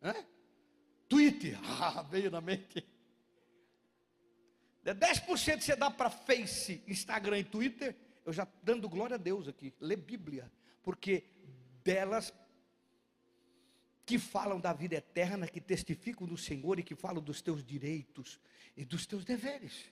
[0.02, 0.14] Hã?
[1.08, 2.86] Twitter, ah, veio na mente.
[4.84, 7.96] 10% você dá para Face, Instagram e Twitter,
[8.26, 9.74] eu já dando glória a Deus aqui.
[9.80, 10.52] Lê Bíblia,
[10.82, 11.24] porque
[11.84, 12.34] delas
[14.12, 18.42] que falam da vida eterna, que testificam do Senhor e que falam dos teus direitos
[18.76, 19.86] e dos teus deveres.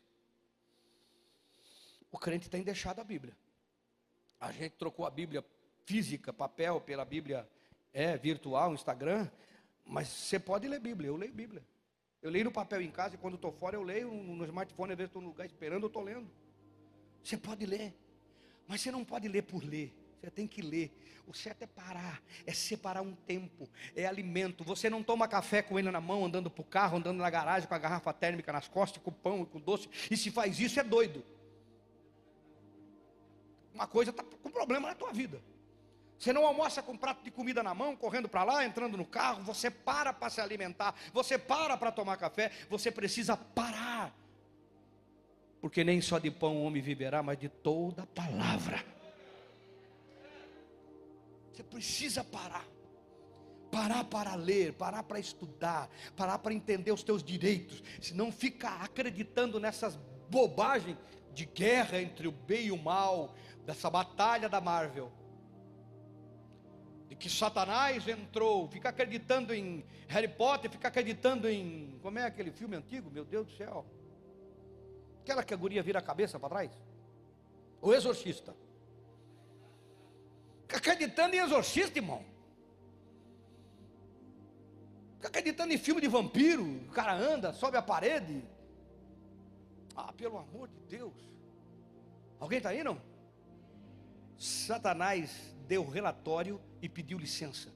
[2.11, 3.33] O crente tem deixado a Bíblia.
[4.37, 5.41] A gente trocou a Bíblia
[5.85, 7.49] física, papel, pela Bíblia
[7.93, 9.25] é, virtual, Instagram,
[9.85, 11.65] mas você pode ler Bíblia, eu leio Bíblia.
[12.21, 14.97] Eu leio no papel em casa e quando estou fora eu leio no smartphone, às
[14.97, 16.29] vezes estou no lugar esperando, eu estou lendo.
[17.23, 17.97] Você pode ler,
[18.67, 19.97] mas você não pode ler por ler.
[20.19, 20.91] Você tem que ler.
[21.25, 24.63] O certo é parar, é separar um tempo, é alimento.
[24.63, 27.69] Você não toma café com ele na mão, andando para o carro, andando na garagem
[27.69, 29.87] com a garrafa térmica nas costas, com pão e com doce.
[30.09, 31.23] E se faz isso, é doido.
[33.73, 35.39] Uma coisa está com problema na tua vida.
[36.17, 39.05] Você não almoça com um prato de comida na mão, correndo para lá, entrando no
[39.05, 39.43] carro.
[39.43, 40.95] Você para para se alimentar.
[41.13, 42.51] Você para para tomar café.
[42.69, 44.13] Você precisa parar.
[45.61, 48.83] Porque nem só de pão o homem viverá, mas de toda palavra
[51.59, 52.65] você precisa parar.
[53.71, 57.83] Parar para ler, parar para estudar, parar para entender os teus direitos.
[58.01, 59.95] Senão fica acreditando nessas
[60.29, 60.97] bobagens
[61.33, 63.35] de guerra entre o bem e o mal,
[63.65, 65.11] dessa batalha da Marvel.
[67.07, 71.99] De que Satanás entrou, fica acreditando em Harry Potter, fica acreditando em.
[72.01, 73.11] Como é aquele filme antigo?
[73.11, 73.85] Meu Deus do céu.
[75.21, 76.71] Aquela que a guria vira a cabeça para trás?
[77.81, 78.55] O exorcista.
[80.73, 82.23] Acreditando em exorcista, irmão.
[85.23, 86.63] Acreditando em filme de vampiro.
[86.63, 88.43] O cara anda, sobe a parede.
[89.95, 91.13] Ah, pelo amor de Deus.
[92.39, 93.01] Alguém está aí, não?
[94.37, 97.69] Satanás deu relatório e pediu licença.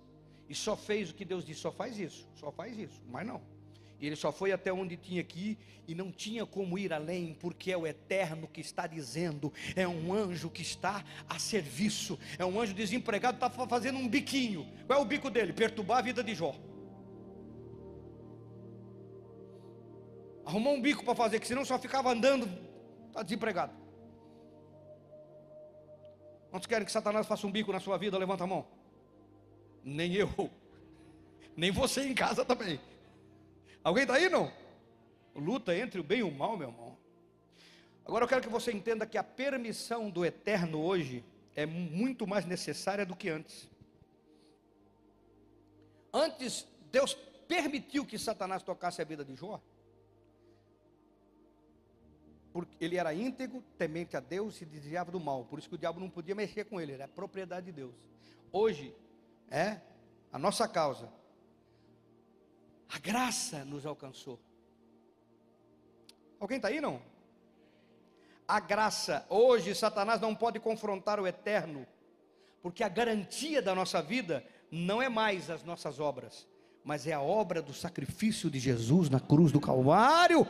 [0.47, 3.41] E só fez o que Deus disse: só faz isso, só faz isso, mas não.
[3.99, 7.71] Ele só foi até onde tinha que ir e não tinha como ir além, porque
[7.71, 12.59] é o eterno que está dizendo, é um anjo que está a serviço, é um
[12.59, 14.67] anjo desempregado, está fazendo um biquinho.
[14.85, 15.53] Qual é o bico dele?
[15.53, 16.55] Perturbar a vida de Jó.
[20.45, 22.49] Arrumou um bico para fazer, que senão só ficava andando,
[23.07, 23.73] está desempregado.
[26.49, 28.17] Quantos querem que Satanás faça um bico na sua vida?
[28.17, 28.67] Levanta a mão.
[29.83, 30.29] Nem eu,
[31.57, 32.79] nem você em casa também.
[33.83, 34.51] Alguém está aí, não?
[35.35, 36.97] Luta entre o bem e o mal, meu irmão.
[38.05, 41.23] Agora eu quero que você entenda que a permissão do eterno hoje
[41.55, 43.69] é muito mais necessária do que antes.
[46.13, 47.13] Antes, Deus
[47.47, 49.61] permitiu que Satanás tocasse a vida de Jó.
[52.53, 55.43] Porque ele era íntegro, temente a Deus e desviava do mal.
[55.45, 57.95] Por isso que o diabo não podia mexer com ele, era propriedade de Deus.
[58.51, 58.95] Hoje,
[59.49, 59.81] é
[60.31, 61.11] a nossa causa
[62.93, 64.39] a graça nos alcançou.
[66.39, 67.01] Alguém está aí não?
[68.47, 71.87] A graça, hoje Satanás não pode confrontar o eterno,
[72.61, 76.47] porque a garantia da nossa vida não é mais as nossas obras,
[76.83, 80.45] mas é a obra do sacrifício de Jesus na cruz do Calvário.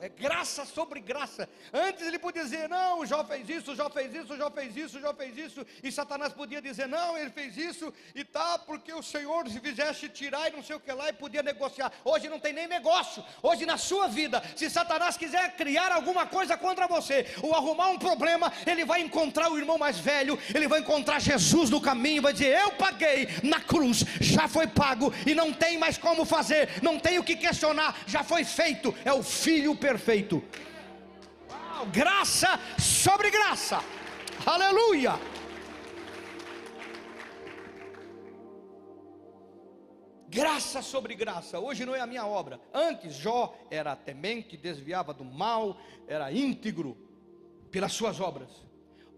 [0.00, 1.48] É graça sobre graça.
[1.72, 4.48] Antes ele podia dizer, não, o Jó fez isso, o Jó fez isso, o Jó
[4.48, 8.22] fez isso, o Jó fez isso, e Satanás podia dizer, não, ele fez isso e
[8.22, 11.42] tá, porque o Senhor se fizesse tirar e não sei o que lá, e podia
[11.42, 11.92] negociar.
[12.04, 16.56] Hoje não tem nem negócio, hoje na sua vida, se Satanás quiser criar alguma coisa
[16.56, 20.78] contra você, ou arrumar um problema, ele vai encontrar o irmão mais velho, ele vai
[20.78, 25.52] encontrar Jesus no caminho, vai dizer, eu paguei na cruz, já foi pago, e não
[25.52, 29.74] tem mais como fazer, não tem o que questionar, já foi feito, é o Filho
[29.74, 29.87] perfeito.
[31.48, 33.82] Uau, graça sobre graça,
[34.44, 35.12] aleluia.
[40.28, 42.60] Graça sobre graça, hoje não é a minha obra.
[42.72, 46.94] Antes Jó era temente, desviava do mal, era íntegro
[47.70, 48.50] pelas suas obras.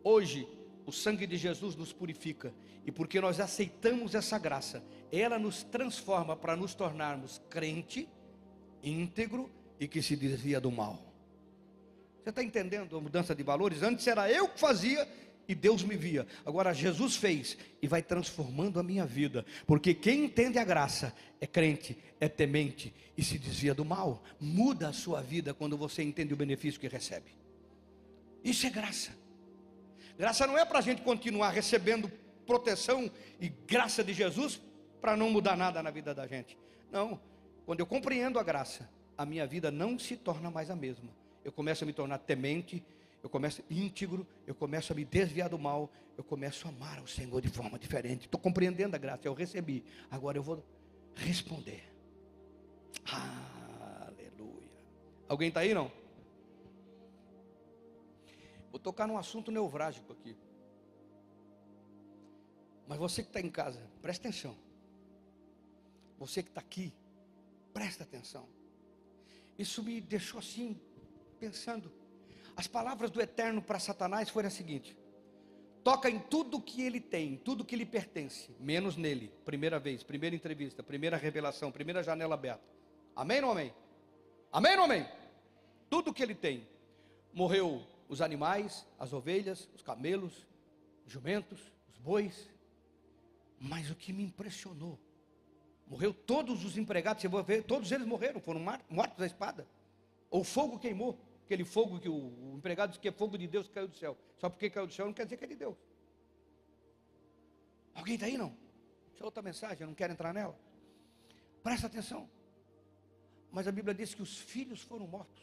[0.04, 0.46] Hoje
[0.86, 2.54] o sangue de Jesus nos purifica,
[2.86, 8.08] e porque nós aceitamos essa graça, ela nos transforma para nos tornarmos crente,
[8.82, 9.50] íntegro
[9.80, 11.02] e que se desvia do mal.
[12.22, 13.82] Você está entendendo a mudança de valores?
[13.82, 15.08] Antes era eu que fazia
[15.48, 16.26] e Deus me via.
[16.44, 19.44] Agora Jesus fez e vai transformando a minha vida.
[19.66, 24.22] Porque quem entende a graça é crente, é temente e se desvia do mal.
[24.38, 27.34] Muda a sua vida quando você entende o benefício que recebe.
[28.44, 29.10] Isso é graça.
[30.18, 32.12] Graça não é para a gente continuar recebendo
[32.46, 33.10] proteção
[33.40, 34.60] e graça de Jesus
[35.00, 36.58] para não mudar nada na vida da gente.
[36.92, 37.18] Não.
[37.64, 38.88] Quando eu compreendo a graça,
[39.20, 41.10] a minha vida não se torna mais a mesma.
[41.44, 42.82] Eu começo a me tornar temente,
[43.22, 47.06] eu começo íntegro, eu começo a me desviar do mal, eu começo a amar o
[47.06, 48.24] Senhor de forma diferente.
[48.24, 49.84] Estou compreendendo a graça, eu recebi.
[50.10, 50.64] Agora eu vou
[51.14, 51.84] responder.
[53.04, 54.70] Aleluia.
[55.28, 55.92] Alguém está aí não?
[58.70, 60.34] Vou tocar num assunto neurálgico aqui.
[62.88, 64.56] Mas você que está em casa, presta atenção.
[66.18, 66.90] Você que está aqui,
[67.74, 68.48] presta atenção.
[69.60, 70.80] Isso me deixou assim,
[71.38, 71.92] pensando.
[72.56, 74.96] As palavras do Eterno para Satanás foram as seguintes:
[75.84, 79.30] toca em tudo que ele tem, tudo que lhe pertence, menos nele.
[79.44, 82.64] Primeira vez, primeira entrevista, primeira revelação, primeira janela aberta.
[83.14, 83.74] Amém ou amém?
[84.50, 85.06] Amém ou amém?
[85.90, 86.66] Tudo que ele tem.
[87.30, 90.46] Morreu os animais, as ovelhas, os camelos,
[91.04, 92.48] os jumentos, os bois.
[93.58, 94.98] Mas o que me impressionou
[95.90, 99.66] Morreu todos os empregados, você vai ver, todos eles morreram, foram mortos à espada.
[100.30, 103.88] Ou fogo queimou, aquele fogo que o, empregado disse que é fogo de Deus caiu
[103.88, 104.16] do céu.
[104.38, 105.76] Só porque caiu do céu não quer dizer que é de Deus.
[107.92, 108.56] Alguém está aí não?
[109.12, 110.56] Isso é outra mensagem, eu não quero entrar nela.
[111.60, 112.30] Presta atenção.
[113.50, 115.42] Mas a Bíblia diz que os filhos foram mortos.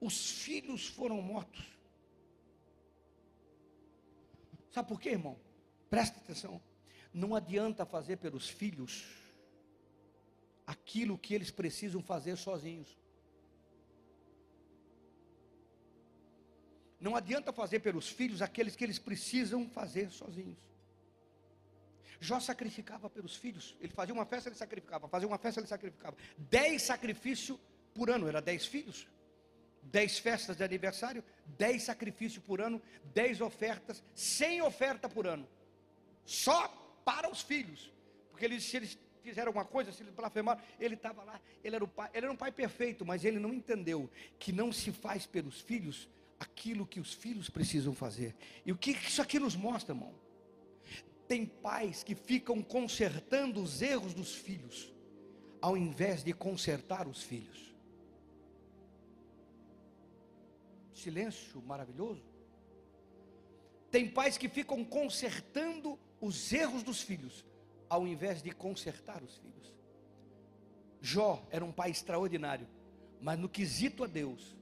[0.00, 1.73] Os filhos foram mortos.
[4.74, 5.38] Sabe por quê, irmão?
[5.88, 6.60] Presta atenção.
[7.12, 9.04] Não adianta fazer pelos filhos
[10.66, 12.98] aquilo que eles precisam fazer sozinhos.
[16.98, 20.58] Não adianta fazer pelos filhos aqueles que eles precisam fazer sozinhos.
[22.18, 23.76] Jó sacrificava pelos filhos.
[23.78, 25.06] Ele fazia uma festa, ele sacrificava.
[25.06, 26.16] Fazia uma festa, ele sacrificava.
[26.36, 27.60] Dez sacrifícios
[27.94, 28.26] por ano.
[28.26, 29.06] Era dez filhos
[29.84, 31.22] dez festas de aniversário,
[31.58, 32.80] dez sacrifícios por ano,
[33.12, 35.46] dez ofertas, cem ofertas por ano,
[36.24, 36.68] só
[37.04, 37.92] para os filhos,
[38.30, 41.84] porque eles, se eles fizeram alguma coisa, se eles blasfemaram, ele estava lá, ele era,
[41.84, 45.26] o pai, ele era um pai perfeito, mas ele não entendeu que não se faz
[45.26, 46.08] pelos filhos
[46.38, 48.34] aquilo que os filhos precisam fazer.
[48.66, 50.14] E o que isso aqui nos mostra, irmão?
[51.26, 54.92] Tem pais que ficam consertando os erros dos filhos,
[55.60, 57.73] ao invés de consertar os filhos.
[61.04, 62.24] Silêncio maravilhoso.
[63.90, 67.44] Tem pais que ficam consertando os erros dos filhos,
[67.88, 69.72] ao invés de consertar os filhos.
[71.00, 72.66] Jó era um pai extraordinário,
[73.20, 74.56] mas no quesito a Deus,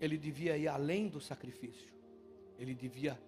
[0.00, 1.92] ele devia ir além do sacrifício,
[2.58, 3.20] ele devia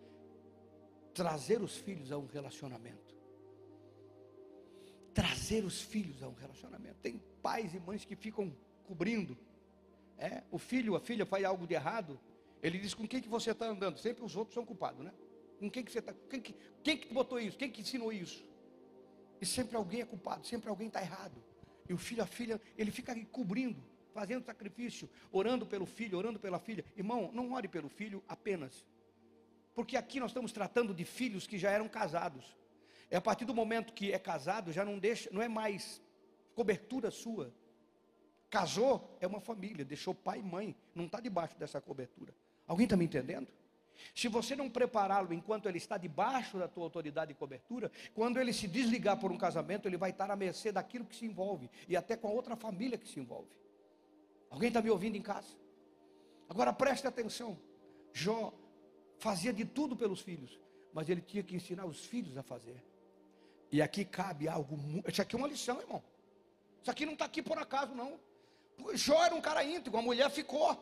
[1.15, 3.13] trazer os filhos a um relacionamento.
[5.15, 6.97] Trazer os filhos a um relacionamento.
[7.03, 8.53] Tem pais e mães que ficam
[8.85, 9.37] cobrindo
[10.23, 12.19] é, o filho, a filha faz algo de errado,
[12.63, 13.99] ele diz com quem que você está andando?
[13.99, 15.13] Sempre os outros são culpados, né?
[15.59, 16.15] Com quem que você está?
[16.31, 17.59] Quem que, quem que botou isso?
[17.59, 18.45] Quem que ensinou isso?
[19.41, 21.43] E sempre alguém é culpado, sempre alguém está errado.
[21.89, 23.83] E o filho, a filha, ele fica cobrindo,
[24.15, 26.85] fazendo sacrifício, orando pelo filho, orando pela filha.
[26.97, 28.87] Irmão, não ore pelo filho apenas.
[29.75, 32.57] Porque aqui nós estamos tratando de filhos que já eram casados.
[33.11, 36.01] É a partir do momento que é casado, já não deixa, não é mais
[36.55, 37.53] cobertura sua.
[38.53, 42.35] Casou, é uma família, deixou pai e mãe, não está debaixo dessa cobertura.
[42.67, 43.49] Alguém está me entendendo?
[44.15, 48.53] Se você não prepará-lo enquanto ele está debaixo da tua autoridade e cobertura, quando ele
[48.53, 51.97] se desligar por um casamento, ele vai estar à mercê daquilo que se envolve e
[51.97, 53.49] até com a outra família que se envolve.
[54.51, 55.57] Alguém está me ouvindo em casa?
[56.47, 57.59] Agora preste atenção.
[58.13, 58.53] Jó
[59.19, 60.61] fazia de tudo pelos filhos,
[60.93, 62.85] mas ele tinha que ensinar os filhos a fazer.
[63.71, 64.79] E aqui cabe algo.
[65.09, 66.05] Isso aqui é uma lição, irmão.
[66.83, 68.21] Isso aqui não está aqui por acaso, não.
[68.95, 70.77] Jó era um cara íntegro, a mulher ficou.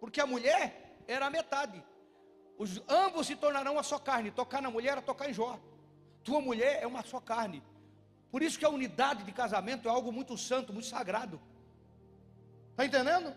[0.00, 1.82] Porque a mulher era a metade.
[2.58, 4.30] Os, ambos se tornarão uma só carne.
[4.30, 5.58] Tocar na mulher era tocar em Jó.
[6.24, 7.62] Tua mulher é uma só carne.
[8.30, 11.40] Por isso que a unidade de casamento é algo muito santo, muito sagrado.
[12.70, 13.34] Está entendendo?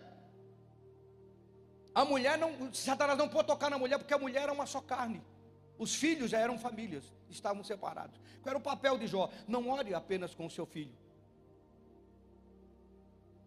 [1.94, 4.80] A mulher não, Satanás não pode tocar na mulher porque a mulher era uma só
[4.80, 5.22] carne.
[5.78, 8.18] Os filhos já eram famílias, estavam separados.
[8.42, 9.30] Qual era o papel de Jó?
[9.46, 10.94] Não ore apenas com o seu filho.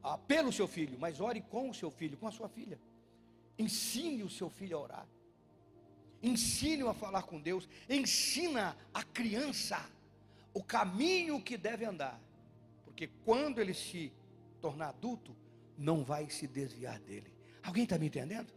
[0.02, 2.80] Ah, pelo seu filho, mas ore com o seu filho, com a sua filha.
[3.58, 5.08] Ensine o seu filho a orar.
[6.22, 7.68] Ensine-o a falar com Deus.
[7.90, 9.86] Ensina a criança
[10.54, 12.20] o caminho que deve andar.
[12.86, 14.12] Porque quando ele se
[14.62, 15.36] tornar adulto,
[15.78, 17.34] não vai se desviar dele.
[17.64, 18.54] Alguém está me entendendo?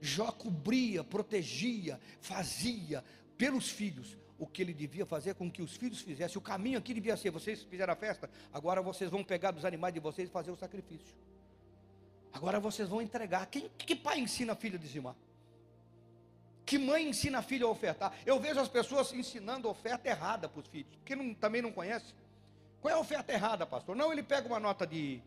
[0.00, 3.04] Jó cobria, protegia, fazia
[3.38, 6.38] pelos filhos o que ele devia fazer com que os filhos fizessem.
[6.38, 9.94] O caminho aqui devia ser: vocês fizeram a festa, agora vocês vão pegar dos animais
[9.94, 11.14] de vocês e fazer o sacrifício.
[12.32, 13.46] Agora vocês vão entregar.
[13.46, 15.14] Quem, que pai ensina filho a dizimar?
[16.66, 18.12] Que mãe ensina a filha a ofertar?
[18.24, 22.14] Eu vejo as pessoas ensinando oferta errada para os filhos, porque não, também não conhece.
[22.80, 23.94] Qual é a oferta errada, pastor?
[23.94, 25.22] Não, ele pega uma nota de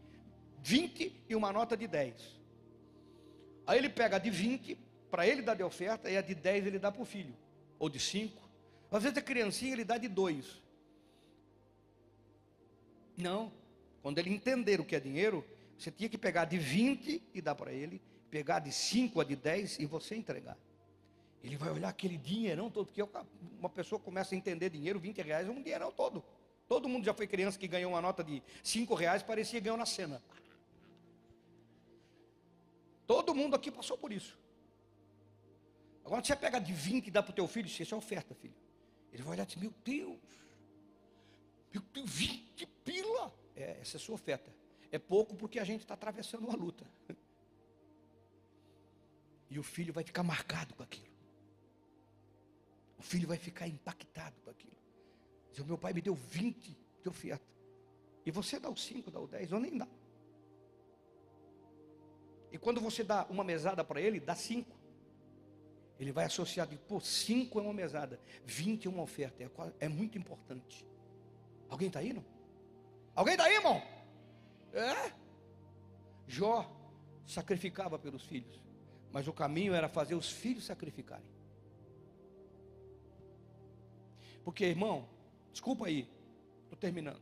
[0.64, 2.38] 20 e uma nota de 10.
[3.66, 4.78] Aí ele pega a de 20,
[5.10, 7.36] para ele dar de oferta, e a de 10 ele dá para o filho,
[7.80, 8.47] ou de 5.
[8.92, 10.62] Às vezes a criancinha ele dá de 2.
[13.18, 13.52] Não,
[14.02, 15.46] quando ele entender o que é dinheiro,
[15.78, 19.36] você tinha que pegar de 20 e dar para ele, pegar de 5 a de
[19.36, 20.58] 10 e você entregar.
[21.44, 23.02] Ele vai olhar aquele dinheirão todo, porque
[23.60, 26.24] uma pessoa começa a entender dinheiro, 20 reais é um dinheirão todo.
[26.68, 29.86] Todo mundo já foi criança que ganhou uma nota de 5 reais, parecia ganhou na
[29.86, 30.22] cena.
[33.06, 34.38] Todo mundo aqui passou por isso.
[36.04, 38.56] Agora você pega de 20 e dá para o teu filho, isso é oferta, filho.
[39.12, 40.20] Ele vai olhar e dizer, meu Deus,
[41.74, 43.34] meu Deus, 20 pila.
[43.55, 44.53] É, essa é a sua oferta.
[44.91, 46.86] É pouco porque a gente está atravessando uma luta.
[49.49, 51.16] E o filho vai ficar marcado com aquilo.
[52.97, 54.76] O filho vai ficar impactado com aquilo.
[55.51, 57.45] Diz, meu pai me deu 20 de oferta.
[58.26, 59.88] E você dá o 5, dá o 10, ou nem dá.
[62.51, 64.76] E quando você dá uma mesada para ele, dá cinco.
[66.00, 69.43] Ele vai associar de, pô, cinco é uma mesada, vinte é uma oferta.
[69.43, 70.88] É, é muito importante.
[71.68, 72.24] Alguém está aí, não?
[73.16, 73.82] Alguém está aí, irmão?
[74.74, 75.12] É?
[76.28, 76.72] Jó
[77.26, 78.62] sacrificava pelos filhos,
[79.12, 81.26] mas o caminho era fazer os filhos sacrificarem.
[84.43, 85.10] Porque, irmão,
[85.52, 86.08] desculpa aí,
[86.64, 87.22] estou terminando.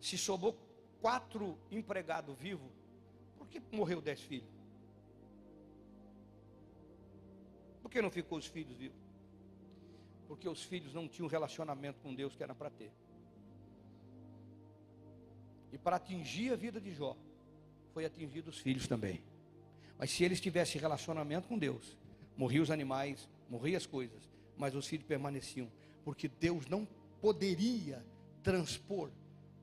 [0.00, 0.56] Se sobrou
[1.00, 2.70] quatro empregados vivos,
[3.36, 4.53] por que morreu dez filhos?
[7.94, 8.98] Que não ficou os filhos vivos?
[10.28, 12.92] Porque os filhos não tinham relacionamento com Deus que era para ter.
[15.72, 17.16] E para atingir a vida de Jó,
[17.92, 19.22] foi atingido os filhos também.
[19.98, 21.96] Mas se eles tivessem relacionamento com Deus,
[22.36, 25.70] morriam os animais, morriam as coisas, mas os filhos permaneciam,
[26.04, 26.86] porque Deus não
[27.20, 28.04] poderia
[28.42, 29.10] transpor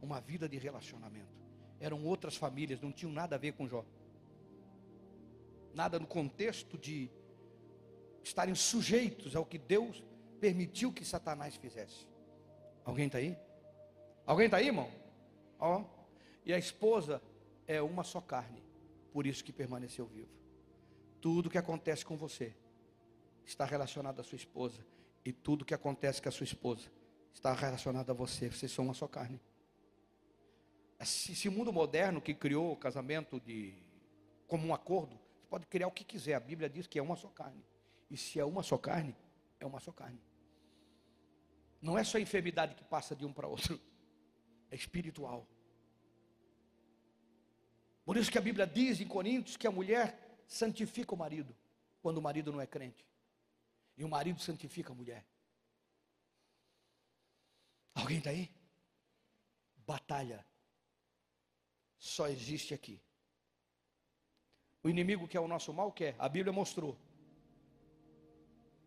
[0.02, 1.42] uma vida de relacionamento
[1.82, 3.84] eram outras famílias, não tinham nada a ver com Jó.
[5.74, 7.10] Nada no contexto de
[8.24, 10.04] estarem sujeitos ao que Deus
[10.40, 12.08] permitiu que Satanás fizesse.
[12.84, 13.38] Alguém está aí?
[14.26, 14.92] Alguém está aí, irmão?
[15.60, 15.84] Ó.
[16.46, 17.22] E a esposa
[17.68, 18.64] é uma só carne,
[19.14, 20.30] por isso que permaneceu viva.
[21.20, 22.56] Tudo que acontece com você
[23.46, 24.86] está relacionado à sua esposa,
[25.24, 26.92] e tudo que acontece com a sua esposa
[27.34, 28.50] está relacionado a você.
[28.50, 29.40] Vocês são uma só carne.
[31.00, 33.74] Esse mundo moderno que criou o casamento de
[34.48, 36.34] como um acordo, você pode criar o que quiser.
[36.34, 37.64] A Bíblia diz que é uma só carne.
[38.12, 39.16] E se é uma só carne,
[39.58, 40.22] é uma só carne.
[41.82, 43.80] Não é só enfermidade que passa de um para outro,
[44.70, 45.48] é espiritual.
[48.04, 51.56] Por isso que a Bíblia diz em Coríntios que a mulher santifica o marido,
[52.02, 53.08] quando o marido não é crente.
[53.96, 55.26] E o marido santifica a mulher.
[57.96, 58.52] Alguém está aí?
[59.88, 60.46] Batalha
[61.98, 63.02] só existe aqui.
[64.84, 66.98] O inimigo que é o nosso mal quer, a Bíblia mostrou.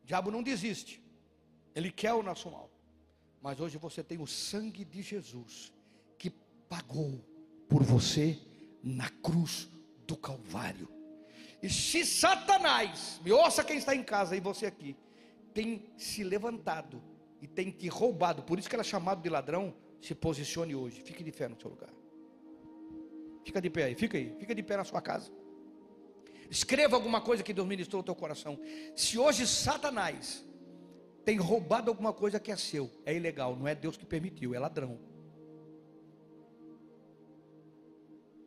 [0.05, 1.03] Diabo não desiste,
[1.75, 2.71] ele quer o nosso mal.
[3.41, 5.73] Mas hoje você tem o sangue de Jesus
[6.19, 6.31] que
[6.69, 7.25] pagou
[7.69, 8.39] por você
[8.83, 9.69] na cruz
[10.07, 10.89] do Calvário.
[11.63, 14.97] E se Satanás, me ouça quem está em casa e você aqui,
[15.55, 17.03] tem se levantado
[17.41, 21.01] e tem te roubado, por isso que ela é chamado de ladrão, se posicione hoje.
[21.01, 21.91] Fique de pé no seu lugar.
[23.45, 25.31] Fica de pé aí, fica aí, fica de pé na sua casa.
[26.51, 28.59] Escreva alguma coisa que Deus ministrou no teu coração.
[28.95, 30.45] Se hoje Satanás
[31.25, 34.59] tem roubado alguma coisa que é seu, é ilegal, não é Deus que permitiu, é
[34.59, 34.99] ladrão.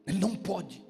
[0.06, 0.86] Ele não pode,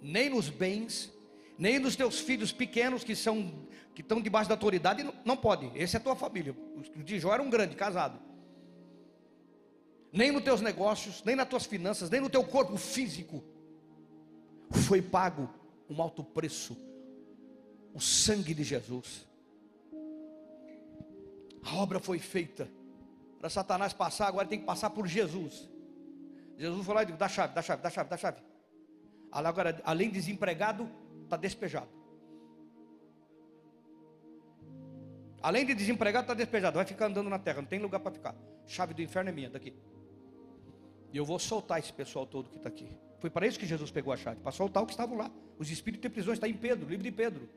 [0.00, 1.12] nem nos bens,
[1.58, 5.70] nem nos teus filhos pequenos que são que estão debaixo da autoridade, não, pode.
[5.78, 6.56] Essa é a tua família.
[6.96, 8.18] O de Jó era um grande casado.
[10.10, 13.44] Nem nos teus negócios, nem nas tuas finanças, nem no teu corpo físico.
[14.70, 15.48] Foi pago
[15.92, 16.76] um alto preço.
[17.94, 19.26] O sangue de Jesus.
[21.62, 22.68] A obra foi feita.
[23.38, 25.68] Para Satanás passar, agora tem que passar por Jesus.
[26.56, 28.40] Jesus falou e disse: dá chave, dá chave, dá chave, dá chave.
[29.30, 30.88] Agora, além de desempregado,
[31.24, 31.88] está despejado.
[35.42, 36.76] Além de desempregado, está despejado.
[36.76, 38.34] Vai ficar andando na terra, não tem lugar para ficar.
[38.66, 39.74] Chave do inferno é minha, daqui.
[41.12, 42.96] E eu vou soltar esse pessoal todo que está aqui.
[43.22, 45.30] Foi para isso que Jesus pegou a chave, para soltar o que estavam lá.
[45.56, 47.48] Os espíritos em prisões, está em Pedro, livro de Pedro.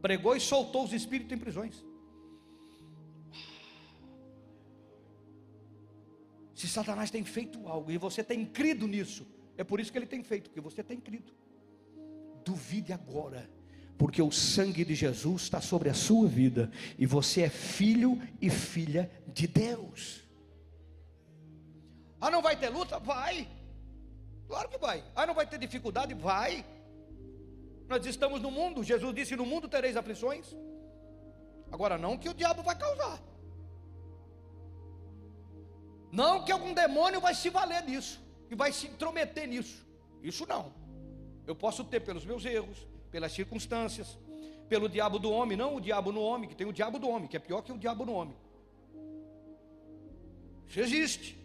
[0.00, 1.84] Pregou e soltou os espíritos em prisões.
[6.54, 9.26] Se Satanás tem feito algo e você tem crido nisso,
[9.58, 11.30] é por isso que ele tem feito, porque você tem crido.
[12.42, 13.50] Duvide agora,
[13.98, 18.48] porque o sangue de Jesus está sobre a sua vida e você é filho e
[18.48, 20.22] filha de Deus.
[22.18, 22.98] Ah, não vai ter luta?
[22.98, 23.57] Vai.
[24.48, 25.04] Claro que vai.
[25.14, 26.14] Ah, não vai ter dificuldade?
[26.14, 26.64] Vai.
[27.86, 28.82] Nós estamos no mundo.
[28.82, 30.46] Jesus disse: No mundo tereis aflições.
[31.70, 33.20] Agora, não que o diabo vai causar.
[36.10, 38.20] Não que algum demônio vai se valer disso
[38.50, 39.86] e vai se intrometer nisso.
[40.22, 40.72] Isso não.
[41.46, 44.18] Eu posso ter pelos meus erros, pelas circunstâncias,
[44.68, 47.28] pelo diabo do homem, não o diabo no homem, que tem o diabo do homem,
[47.28, 48.36] que é pior que o diabo no homem.
[50.66, 51.38] Isso existe.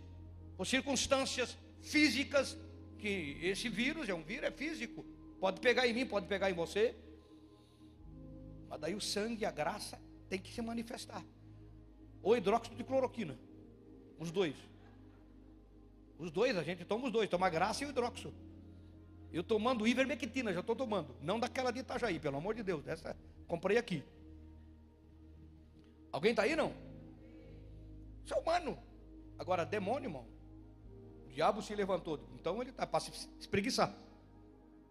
[0.58, 2.58] Por circunstâncias físicas,
[3.04, 5.06] que esse vírus é um vírus, é físico.
[5.38, 6.95] Pode pegar em mim, pode pegar em você.
[8.70, 9.99] Mas daí o sangue, a graça,
[10.30, 11.22] tem que se manifestar.
[12.22, 13.38] Ou hidróxido de cloroquina.
[14.18, 14.56] Os dois.
[16.18, 18.34] Os dois, a gente toma os dois, toma a graça e o hidróxido.
[19.34, 21.14] Eu tomando ivermectina, já estou tomando.
[21.22, 22.88] Não daquela de Itajaí, pelo amor de Deus.
[22.88, 23.18] Essa
[23.49, 24.01] comprei aqui.
[26.10, 26.74] Alguém está aí, não?
[28.24, 28.78] Isso é humano.
[29.38, 30.32] Agora, demônio, irmão.
[31.34, 32.19] Diabo se levantou.
[32.36, 33.93] Então ele está para se espreguiçar.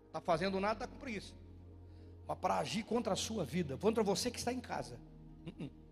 [0.07, 1.35] Está fazendo nada, está com preguiça.
[2.27, 4.99] Mas para agir contra a sua vida, contra você que está em casa.
[5.47, 5.83] Uh -uh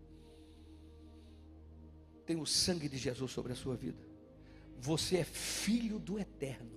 [2.31, 3.97] tem o sangue de Jesus sobre a sua vida.
[4.79, 6.71] Você é filho do eterno.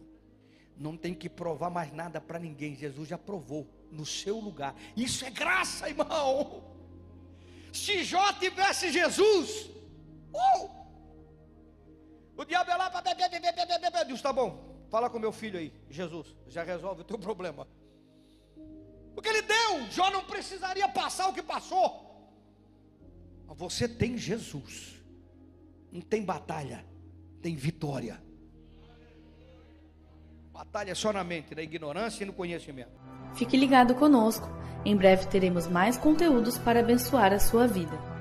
[0.77, 2.75] Não tem que provar mais nada para ninguém.
[2.75, 4.75] Jesus já provou no seu lugar.
[4.97, 6.65] Isso é graça, irmão.
[7.73, 9.71] Se Jó tivesse Jesus,
[10.33, 10.71] uh,
[12.37, 14.05] o diabo é lá para.
[14.05, 17.67] Deus, tá bom, fala com meu filho aí, Jesus, já resolve o teu problema.
[19.15, 22.05] Porque ele deu, Jó não precisaria passar o que passou.
[23.47, 25.01] Mas você tem Jesus.
[25.93, 26.85] Não tem batalha,
[27.41, 28.21] tem vitória.
[30.53, 32.91] Batalha é só na mente, na ignorância e no conhecimento.
[33.35, 34.49] Fique ligado conosco.
[34.85, 38.14] Em breve teremos mais conteúdos para abençoar a sua vida.